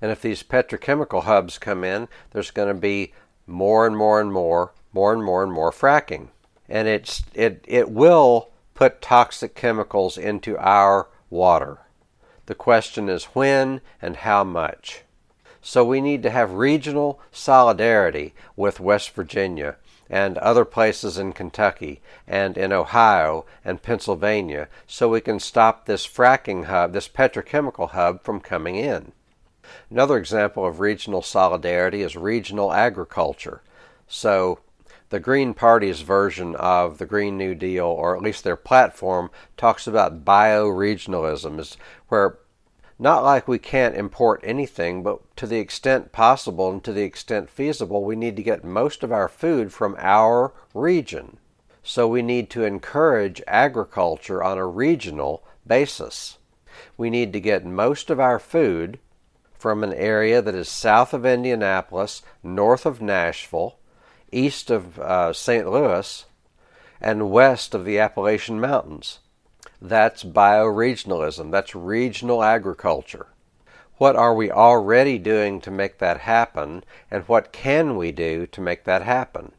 and 0.00 0.10
if 0.10 0.20
these 0.20 0.42
petrochemical 0.42 1.24
hubs 1.24 1.58
come 1.58 1.84
in, 1.84 2.08
there's 2.30 2.50
going 2.50 2.68
to 2.68 2.74
be 2.74 3.12
more 3.46 3.86
and 3.86 3.96
more 3.96 4.20
and 4.20 4.32
more, 4.32 4.72
more 4.92 5.12
and 5.12 5.24
more 5.24 5.42
and 5.42 5.52
more 5.52 5.70
fracking. 5.70 6.28
And 6.68 6.88
it's, 6.88 7.22
it, 7.34 7.64
it 7.66 7.90
will 7.90 8.50
put 8.74 9.00
toxic 9.00 9.54
chemicals 9.54 10.18
into 10.18 10.58
our 10.58 11.08
water. 11.30 11.78
The 12.46 12.54
question 12.54 13.08
is 13.08 13.24
when 13.24 13.80
and 14.00 14.16
how 14.16 14.44
much. 14.44 15.02
So 15.60 15.84
we 15.84 16.00
need 16.00 16.22
to 16.22 16.30
have 16.30 16.52
regional 16.52 17.20
solidarity 17.32 18.34
with 18.54 18.78
West 18.78 19.10
Virginia 19.10 19.76
and 20.08 20.38
other 20.38 20.64
places 20.64 21.18
in 21.18 21.32
Kentucky 21.32 22.00
and 22.26 22.56
in 22.56 22.72
Ohio 22.72 23.44
and 23.64 23.82
Pennsylvania 23.82 24.68
so 24.86 25.08
we 25.08 25.20
can 25.20 25.40
stop 25.40 25.86
this 25.86 26.06
fracking 26.06 26.66
hub, 26.66 26.92
this 26.92 27.08
petrochemical 27.08 27.90
hub, 27.90 28.22
from 28.22 28.38
coming 28.38 28.76
in. 28.76 29.10
Another 29.90 30.16
example 30.16 30.66
of 30.66 30.80
regional 30.80 31.22
solidarity 31.22 32.02
is 32.02 32.16
regional 32.16 32.72
agriculture. 32.72 33.62
So 34.08 34.60
the 35.08 35.20
Green 35.20 35.54
Party's 35.54 36.00
version 36.00 36.56
of 36.56 36.98
the 36.98 37.06
Green 37.06 37.36
New 37.36 37.54
Deal, 37.54 37.86
or 37.86 38.16
at 38.16 38.22
least 38.22 38.44
their 38.44 38.56
platform, 38.56 39.30
talks 39.56 39.86
about 39.86 40.24
bioregionalism, 40.24 41.60
is 41.60 41.76
where 42.08 42.38
not 42.98 43.22
like 43.22 43.46
we 43.46 43.58
can't 43.58 43.94
import 43.94 44.40
anything, 44.42 45.02
but 45.02 45.20
to 45.36 45.46
the 45.46 45.58
extent 45.58 46.12
possible 46.12 46.70
and 46.70 46.82
to 46.82 46.92
the 46.92 47.02
extent 47.02 47.50
feasible, 47.50 48.02
we 48.02 48.16
need 48.16 48.36
to 48.36 48.42
get 48.42 48.64
most 48.64 49.02
of 49.02 49.12
our 49.12 49.28
food 49.28 49.72
from 49.72 49.96
our 49.98 50.54
region. 50.72 51.36
So 51.82 52.08
we 52.08 52.22
need 52.22 52.48
to 52.50 52.64
encourage 52.64 53.42
agriculture 53.46 54.42
on 54.42 54.58
a 54.58 54.66
regional 54.66 55.44
basis. 55.66 56.38
We 56.96 57.10
need 57.10 57.32
to 57.34 57.40
get 57.40 57.66
most 57.66 58.10
of 58.10 58.18
our 58.18 58.38
food 58.38 58.98
from 59.58 59.82
an 59.82 59.92
area 59.94 60.42
that 60.42 60.54
is 60.54 60.68
south 60.68 61.14
of 61.14 61.26
Indianapolis, 61.26 62.22
north 62.42 62.86
of 62.86 63.00
Nashville, 63.00 63.78
east 64.32 64.70
of 64.70 64.98
uh, 64.98 65.32
St. 65.32 65.70
Louis, 65.70 66.26
and 67.00 67.30
west 67.30 67.74
of 67.74 67.84
the 67.84 67.98
Appalachian 67.98 68.60
Mountains. 68.60 69.20
That's 69.80 70.24
bioregionalism. 70.24 71.50
That's 71.50 71.74
regional 71.74 72.42
agriculture. 72.42 73.28
What 73.98 74.16
are 74.16 74.34
we 74.34 74.50
already 74.50 75.18
doing 75.18 75.60
to 75.62 75.70
make 75.70 75.98
that 75.98 76.20
happen, 76.20 76.84
and 77.10 77.24
what 77.24 77.52
can 77.52 77.96
we 77.96 78.12
do 78.12 78.46
to 78.46 78.60
make 78.60 78.84
that 78.84 79.02
happen? 79.02 79.52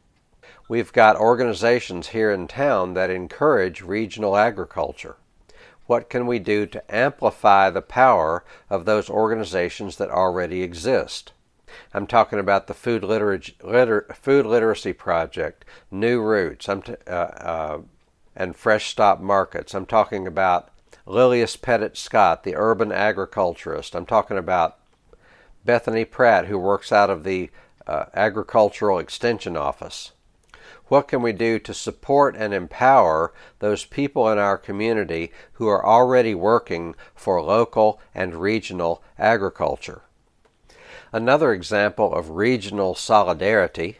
We've 0.68 0.92
got 0.92 1.16
organizations 1.16 2.08
here 2.08 2.30
in 2.30 2.46
town 2.46 2.94
that 2.94 3.10
encourage 3.10 3.82
regional 3.82 4.36
agriculture. 4.36 5.16
What 5.88 6.10
can 6.10 6.26
we 6.26 6.38
do 6.38 6.66
to 6.66 6.94
amplify 6.94 7.70
the 7.70 7.80
power 7.80 8.44
of 8.68 8.84
those 8.84 9.08
organizations 9.08 9.96
that 9.96 10.10
already 10.10 10.62
exist? 10.62 11.32
I'm 11.94 12.06
talking 12.06 12.38
about 12.38 12.66
the 12.66 12.74
Food, 12.74 13.02
Liter- 13.02 14.06
Food 14.14 14.44
Literacy 14.44 14.92
Project, 14.92 15.64
New 15.90 16.20
Roots. 16.20 16.66
T- 16.66 16.94
uh, 17.06 17.10
uh, 17.10 17.78
and 18.36 18.54
fresh 18.54 18.90
stop 18.90 19.20
markets. 19.20 19.72
I'm 19.74 19.86
talking 19.86 20.26
about 20.26 20.68
Lilias 21.06 21.56
Pettit 21.56 21.96
Scott, 21.96 22.44
the 22.44 22.54
urban 22.54 22.92
agriculturist. 22.92 23.96
I'm 23.96 24.04
talking 24.04 24.36
about 24.36 24.76
Bethany 25.64 26.04
Pratt, 26.04 26.48
who 26.48 26.58
works 26.58 26.92
out 26.92 27.08
of 27.08 27.24
the 27.24 27.48
uh, 27.86 28.04
Agricultural 28.12 28.98
Extension 28.98 29.56
Office. 29.56 30.12
What 30.88 31.08
can 31.08 31.22
we 31.22 31.32
do 31.32 31.58
to 31.58 31.74
support 31.74 32.34
and 32.34 32.54
empower 32.54 33.32
those 33.58 33.84
people 33.84 34.30
in 34.30 34.38
our 34.38 34.56
community 34.56 35.32
who 35.54 35.68
are 35.68 35.84
already 35.84 36.34
working 36.34 36.94
for 37.14 37.42
local 37.42 38.00
and 38.14 38.34
regional 38.36 39.02
agriculture? 39.18 40.02
Another 41.12 41.52
example 41.52 42.14
of 42.14 42.30
regional 42.30 42.94
solidarity 42.94 43.98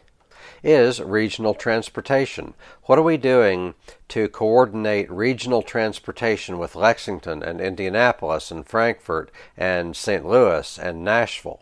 is 0.63 1.01
regional 1.01 1.53
transportation. 1.53 2.53
What 2.83 2.99
are 2.99 3.03
we 3.03 3.17
doing 3.17 3.75
to 4.09 4.27
coordinate 4.27 5.09
regional 5.09 5.61
transportation 5.61 6.57
with 6.57 6.75
Lexington 6.75 7.41
and 7.41 7.61
Indianapolis 7.61 8.51
and 8.51 8.67
Frankfort 8.67 9.31
and 9.55 9.95
St. 9.95 10.25
Louis 10.25 10.77
and 10.77 11.03
Nashville? 11.03 11.61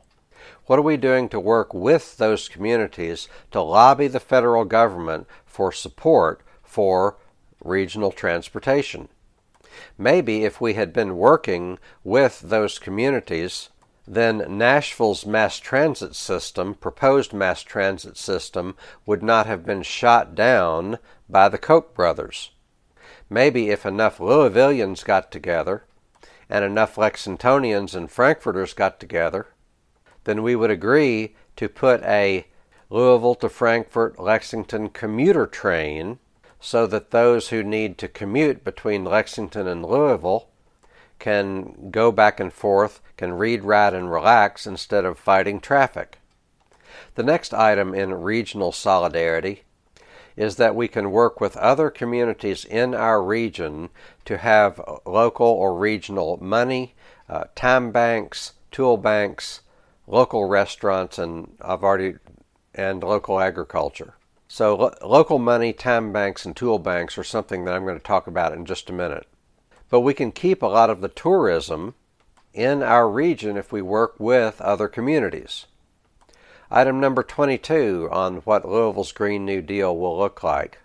What 0.67 0.80
are 0.80 0.84
we 0.84 0.97
doing 0.97 1.30
to 1.30 1.39
work 1.39 1.73
with 1.73 2.17
those 2.17 2.49
communities 2.49 3.30
to 3.51 3.62
lobby 3.62 4.08
the 4.08 4.19
federal 4.19 4.65
government 4.65 5.25
for 5.45 5.71
support 5.71 6.41
for 6.62 7.15
regional 7.63 8.12
transportation? 8.12 9.08
Maybe 9.97 10.43
if 10.43 10.60
we 10.60 10.73
had 10.73 10.91
been 10.91 11.17
working 11.17 11.80
with 12.03 12.41
those 12.41 12.80
communities 12.80 13.69
then 14.08 14.58
Nashville's 14.58 15.25
mass 15.25 15.58
transit 15.60 16.15
system, 16.15 16.73
proposed 16.75 17.34
mass 17.34 17.62
transit 17.62 18.15
system, 18.15 18.75
would 19.06 19.21
not 19.21 19.45
have 19.45 19.65
been 19.65 19.84
shot 19.84 20.34
down 20.34 20.97
by 21.30 21.49
the 21.49 21.58
Koch 21.58 21.93
brothers. 21.93 22.51
Maybe 23.30 23.69
if 23.69 23.86
enough 23.86 24.19
Louisvillians 24.19 25.03
got 25.03 25.30
together 25.30 25.84
and 26.49 26.63
enough 26.63 26.95
Lexingtonians 26.95 27.95
and 27.95 28.10
Frankfurters 28.10 28.73
got 28.73 28.97
together, 29.01 29.47
then 30.27 30.43
we 30.43 30.57
would 30.57 30.69
agree 30.69 31.33
to 31.55 31.69
put 31.69 32.03
a 32.03 32.45
Louisville 32.89 33.35
to 33.35 33.47
Frankfort 33.47 34.19
Lexington 34.19 34.89
commuter 34.89 35.47
train 35.47 36.19
so 36.59 36.85
that 36.85 37.11
those 37.11 37.47
who 37.47 37.63
need 37.63 37.97
to 37.97 38.09
commute 38.09 38.65
between 38.65 39.05
Lexington 39.05 39.67
and 39.67 39.85
Louisville 39.85 40.49
can 41.17 41.91
go 41.91 42.11
back 42.11 42.41
and 42.41 42.51
forth, 42.51 42.99
can 43.15 43.33
read, 43.33 43.63
write, 43.63 43.93
and 43.93 44.11
relax 44.11 44.67
instead 44.67 45.05
of 45.05 45.17
fighting 45.17 45.61
traffic. 45.61 46.19
The 47.15 47.23
next 47.23 47.53
item 47.53 47.93
in 47.95 48.13
regional 48.13 48.73
solidarity 48.73 49.63
is 50.35 50.57
that 50.57 50.75
we 50.75 50.89
can 50.89 51.11
work 51.11 51.39
with 51.39 51.55
other 51.55 51.89
communities 51.89 52.65
in 52.65 52.93
our 52.93 53.23
region 53.23 53.91
to 54.25 54.39
have 54.39 54.81
local 55.05 55.47
or 55.47 55.73
regional 55.73 56.37
money, 56.41 56.95
uh, 57.29 57.45
time 57.55 57.91
banks, 57.93 58.55
tool 58.71 58.97
banks, 58.97 59.61
local 60.07 60.45
restaurants, 60.45 61.19
and 61.19 61.57
I've 61.61 61.83
already 61.83 62.15
and 62.73 63.03
local 63.03 63.39
agriculture. 63.39 64.13
So, 64.47 64.75
lo- 64.75 64.93
local 65.03 65.39
money, 65.39 65.73
time 65.73 66.13
banks, 66.13 66.45
and 66.45 66.55
tool 66.55 66.79
banks 66.79 67.17
are 67.17 67.23
something 67.23 67.65
that 67.65 67.73
I'm 67.73 67.83
going 67.83 67.97
to 67.97 68.03
talk 68.03 68.27
about 68.27 68.53
in 68.53 68.65
just 68.65 68.89
a 68.89 68.93
minute. 68.93 69.27
But 69.89 70.01
we 70.01 70.13
can 70.13 70.31
keep 70.31 70.61
a 70.61 70.67
lot 70.67 70.89
of 70.89 71.01
the 71.01 71.09
tourism 71.09 71.95
in 72.53 72.81
our 72.81 73.09
region 73.09 73.57
if 73.57 73.71
we 73.71 73.81
work 73.81 74.15
with 74.19 74.61
other 74.61 74.87
communities. 74.87 75.65
Item 76.69 76.99
number 76.99 77.23
22 77.23 78.09
on 78.11 78.37
what 78.37 78.67
Louisville's 78.67 79.11
Green 79.11 79.45
New 79.45 79.61
Deal 79.61 79.95
will 79.95 80.17
look 80.17 80.43
like 80.43 80.79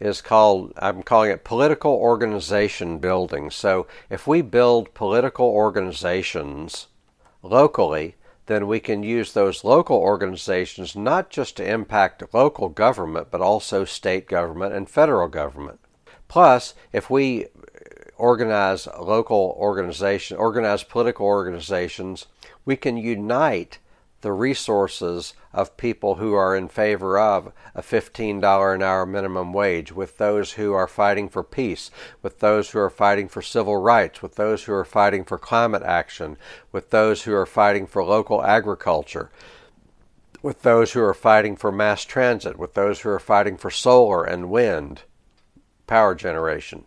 is 0.00 0.20
called, 0.20 0.72
I'm 0.76 1.02
calling 1.02 1.30
it 1.30 1.44
political 1.44 1.92
organization 1.92 2.98
building. 2.98 3.50
So 3.50 3.86
if 4.10 4.26
we 4.26 4.42
build 4.42 4.94
political 4.94 5.46
organizations 5.46 6.88
locally, 7.42 8.16
then 8.46 8.66
we 8.66 8.80
can 8.80 9.02
use 9.02 9.32
those 9.32 9.64
local 9.64 9.96
organizations 9.96 10.96
not 10.96 11.30
just 11.30 11.56
to 11.56 11.70
impact 11.70 12.34
local 12.34 12.68
government, 12.68 13.28
but 13.30 13.40
also 13.40 13.84
state 13.84 14.26
government 14.26 14.74
and 14.74 14.90
federal 14.90 15.28
government. 15.28 15.78
Plus, 16.28 16.74
if 16.92 17.08
we 17.08 17.46
organize 18.16 18.86
local 18.98 19.56
organizations, 19.58 20.38
organize 20.38 20.82
political 20.82 21.26
organizations, 21.26 22.26
we 22.64 22.76
can 22.76 22.96
unite 22.96 23.78
the 24.22 24.32
resources 24.32 25.34
of 25.52 25.76
people 25.76 26.14
who 26.14 26.32
are 26.34 26.56
in 26.56 26.68
favor 26.68 27.18
of 27.18 27.52
a 27.74 27.82
$15 27.82 28.74
an 28.74 28.82
hour 28.82 29.04
minimum 29.04 29.52
wage, 29.52 29.92
with 29.92 30.18
those 30.18 30.52
who 30.52 30.72
are 30.72 30.88
fighting 30.88 31.28
for 31.28 31.42
peace, 31.42 31.90
with 32.22 32.38
those 32.38 32.70
who 32.70 32.78
are 32.78 32.90
fighting 32.90 33.28
for 33.28 33.42
civil 33.42 33.76
rights, 33.76 34.22
with 34.22 34.36
those 34.36 34.64
who 34.64 34.72
are 34.72 34.84
fighting 34.84 35.24
for 35.24 35.38
climate 35.38 35.82
action, 35.82 36.36
with 36.72 36.90
those 36.90 37.24
who 37.24 37.34
are 37.34 37.46
fighting 37.46 37.86
for 37.86 38.02
local 38.02 38.42
agriculture, 38.42 39.30
with 40.40 40.62
those 40.62 40.92
who 40.92 41.02
are 41.02 41.14
fighting 41.14 41.54
for 41.54 41.70
mass 41.70 42.04
transit, 42.04 42.58
with 42.58 42.74
those 42.74 43.00
who 43.00 43.10
are 43.10 43.20
fighting 43.20 43.56
for 43.56 43.70
solar 43.70 44.24
and 44.24 44.50
wind 44.50 45.02
power 45.86 46.14
generation. 46.14 46.86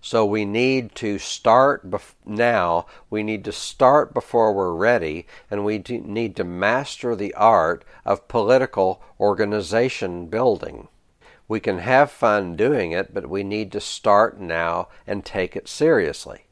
So 0.00 0.24
we 0.24 0.44
need 0.44 0.94
to 0.96 1.18
start 1.18 1.90
bef- 1.90 2.14
now. 2.24 2.86
We 3.10 3.22
need 3.22 3.44
to 3.44 3.52
start 3.52 4.14
before 4.14 4.52
we're 4.52 4.74
ready, 4.74 5.26
and 5.50 5.64
we 5.64 5.78
need 5.78 6.36
to 6.36 6.44
master 6.44 7.16
the 7.16 7.34
art 7.34 7.84
of 8.04 8.28
political 8.28 9.02
organization 9.18 10.26
building. 10.26 10.88
We 11.48 11.60
can 11.60 11.78
have 11.78 12.10
fun 12.10 12.56
doing 12.56 12.92
it, 12.92 13.12
but 13.12 13.28
we 13.28 13.42
need 13.42 13.72
to 13.72 13.80
start 13.80 14.38
now 14.38 14.88
and 15.06 15.24
take 15.24 15.56
it 15.56 15.66
seriously. 15.66 16.44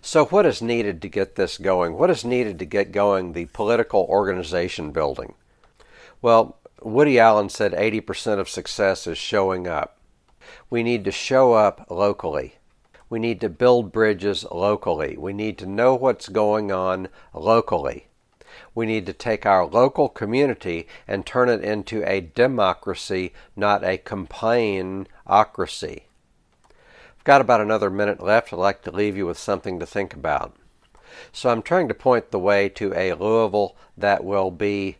So, 0.00 0.26
what 0.26 0.46
is 0.46 0.62
needed 0.62 1.02
to 1.02 1.08
get 1.08 1.34
this 1.34 1.58
going? 1.58 1.94
What 1.94 2.10
is 2.10 2.24
needed 2.24 2.58
to 2.58 2.64
get 2.64 2.92
going 2.92 3.32
the 3.32 3.46
political 3.46 4.06
organization 4.08 4.92
building? 4.92 5.34
Well, 6.22 6.58
Woody 6.82 7.18
Allen 7.18 7.48
said 7.48 7.72
80% 7.72 8.38
of 8.38 8.48
success 8.48 9.06
is 9.06 9.18
showing 9.18 9.66
up. 9.66 9.99
We 10.68 10.82
need 10.82 11.04
to 11.04 11.12
show 11.12 11.52
up 11.52 11.86
locally. 11.90 12.56
We 13.08 13.18
need 13.18 13.40
to 13.40 13.48
build 13.48 13.90
bridges 13.90 14.44
locally. 14.50 15.16
We 15.16 15.32
need 15.32 15.58
to 15.58 15.66
know 15.66 15.94
what's 15.94 16.28
going 16.28 16.70
on 16.70 17.08
locally. 17.34 18.06
We 18.74 18.86
need 18.86 19.06
to 19.06 19.12
take 19.12 19.44
our 19.44 19.66
local 19.66 20.08
community 20.08 20.86
and 21.08 21.26
turn 21.26 21.48
it 21.48 21.64
into 21.64 22.08
a 22.08 22.20
democracy, 22.20 23.32
not 23.56 23.82
a 23.82 23.98
complainocracy. 23.98 26.02
I've 26.66 27.24
got 27.24 27.40
about 27.40 27.60
another 27.60 27.90
minute 27.90 28.22
left. 28.22 28.52
I'd 28.52 28.56
like 28.56 28.82
to 28.82 28.92
leave 28.92 29.16
you 29.16 29.26
with 29.26 29.38
something 29.38 29.80
to 29.80 29.86
think 29.86 30.14
about. 30.14 30.54
So 31.32 31.50
I'm 31.50 31.62
trying 31.62 31.88
to 31.88 31.94
point 31.94 32.30
the 32.30 32.38
way 32.38 32.68
to 32.70 32.94
a 32.94 33.14
Louisville 33.14 33.76
that 33.96 34.24
will 34.24 34.50
be 34.50 34.96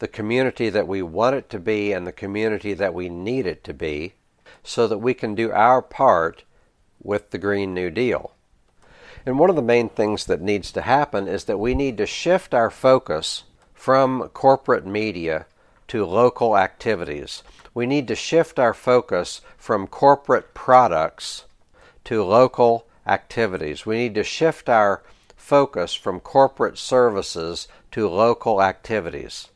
the 0.00 0.08
community 0.08 0.68
that 0.68 0.88
we 0.88 1.00
want 1.00 1.36
it 1.36 1.48
to 1.50 1.60
be 1.60 1.92
and 1.92 2.06
the 2.06 2.12
community 2.12 2.74
that 2.74 2.92
we 2.92 3.08
need 3.08 3.46
it 3.46 3.62
to 3.64 3.72
be 3.72 4.14
so 4.62 4.86
that 4.86 4.98
we 4.98 5.14
can 5.14 5.34
do 5.34 5.50
our 5.50 5.82
part 5.82 6.44
with 7.02 7.30
the 7.30 7.38
Green 7.38 7.74
New 7.74 7.90
Deal. 7.90 8.32
And 9.24 9.38
one 9.38 9.50
of 9.50 9.56
the 9.56 9.62
main 9.62 9.88
things 9.88 10.24
that 10.26 10.40
needs 10.40 10.72
to 10.72 10.82
happen 10.82 11.28
is 11.28 11.44
that 11.44 11.58
we 11.58 11.74
need 11.74 11.96
to 11.98 12.06
shift 12.06 12.54
our 12.54 12.70
focus 12.70 13.44
from 13.72 14.28
corporate 14.30 14.86
media 14.86 15.46
to 15.88 16.04
local 16.04 16.56
activities. 16.56 17.42
We 17.74 17.86
need 17.86 18.08
to 18.08 18.14
shift 18.14 18.58
our 18.58 18.74
focus 18.74 19.40
from 19.56 19.86
corporate 19.86 20.54
products 20.54 21.44
to 22.04 22.22
local 22.22 22.86
activities. 23.06 23.86
We 23.86 23.96
need 23.96 24.14
to 24.14 24.24
shift 24.24 24.68
our 24.68 25.02
focus 25.36 25.94
from 25.94 26.20
corporate 26.20 26.78
services 26.78 27.68
to 27.92 28.08
local 28.08 28.62
activities. 28.62 29.48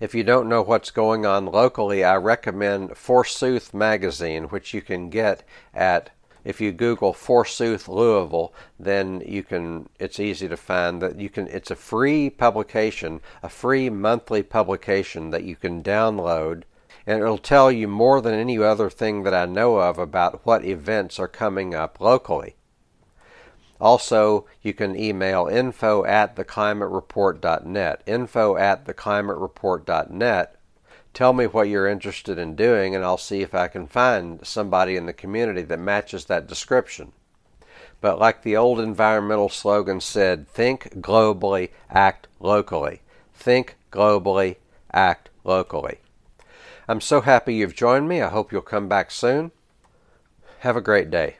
If 0.00 0.14
you 0.14 0.24
don't 0.24 0.48
know 0.48 0.62
what's 0.62 0.90
going 0.90 1.24
on 1.26 1.46
locally, 1.46 2.04
I 2.04 2.16
recommend 2.16 2.96
Forsooth 2.96 3.74
magazine, 3.74 4.44
which 4.44 4.74
you 4.74 4.82
can 4.82 5.10
get 5.10 5.42
at 5.74 6.10
if 6.44 6.60
you 6.60 6.72
Google 6.72 7.12
Forsooth 7.12 7.86
Louisville, 7.86 8.54
then 8.78 9.22
you 9.26 9.42
can. 9.42 9.88
It's 9.98 10.18
easy 10.18 10.48
to 10.48 10.56
find 10.56 11.02
that 11.02 11.20
you 11.20 11.28
can. 11.28 11.46
It's 11.48 11.70
a 11.70 11.76
free 11.76 12.30
publication, 12.30 13.20
a 13.42 13.48
free 13.48 13.90
monthly 13.90 14.42
publication 14.42 15.30
that 15.30 15.44
you 15.44 15.56
can 15.56 15.82
download, 15.82 16.62
and 17.06 17.20
it'll 17.20 17.38
tell 17.38 17.70
you 17.70 17.88
more 17.88 18.20
than 18.22 18.34
any 18.34 18.58
other 18.58 18.88
thing 18.88 19.22
that 19.24 19.34
I 19.34 19.46
know 19.46 19.76
of 19.76 19.98
about 19.98 20.44
what 20.46 20.64
events 20.64 21.18
are 21.18 21.28
coming 21.28 21.74
up 21.74 22.00
locally. 22.00 22.56
Also, 23.80 24.46
you 24.62 24.74
can 24.74 24.94
email 24.94 25.46
info 25.46 26.04
at 26.04 26.36
theclimatereport.net. 26.36 28.02
Info 28.06 28.56
at 28.56 28.84
theclimatereport.net. 28.84 30.56
Tell 31.12 31.32
me 31.32 31.46
what 31.46 31.68
you're 31.68 31.88
interested 31.88 32.38
in 32.38 32.54
doing, 32.54 32.94
and 32.94 33.04
I'll 33.04 33.18
see 33.18 33.42
if 33.42 33.54
I 33.54 33.68
can 33.68 33.86
find 33.86 34.46
somebody 34.46 34.96
in 34.96 35.06
the 35.06 35.12
community 35.12 35.62
that 35.62 35.78
matches 35.78 36.26
that 36.26 36.46
description. 36.46 37.12
But 38.00 38.18
like 38.18 38.42
the 38.42 38.56
old 38.56 38.80
environmental 38.80 39.48
slogan 39.48 40.00
said, 40.00 40.48
think 40.48 41.00
globally, 41.00 41.70
act 41.90 42.28
locally. 42.38 43.00
Think 43.34 43.76
globally, 43.90 44.56
act 44.92 45.30
locally. 45.44 45.98
I'm 46.86 47.00
so 47.00 47.20
happy 47.20 47.54
you've 47.54 47.74
joined 47.74 48.08
me. 48.08 48.20
I 48.22 48.28
hope 48.28 48.52
you'll 48.52 48.62
come 48.62 48.88
back 48.88 49.10
soon. 49.10 49.50
Have 50.60 50.76
a 50.76 50.80
great 50.80 51.10
day. 51.10 51.39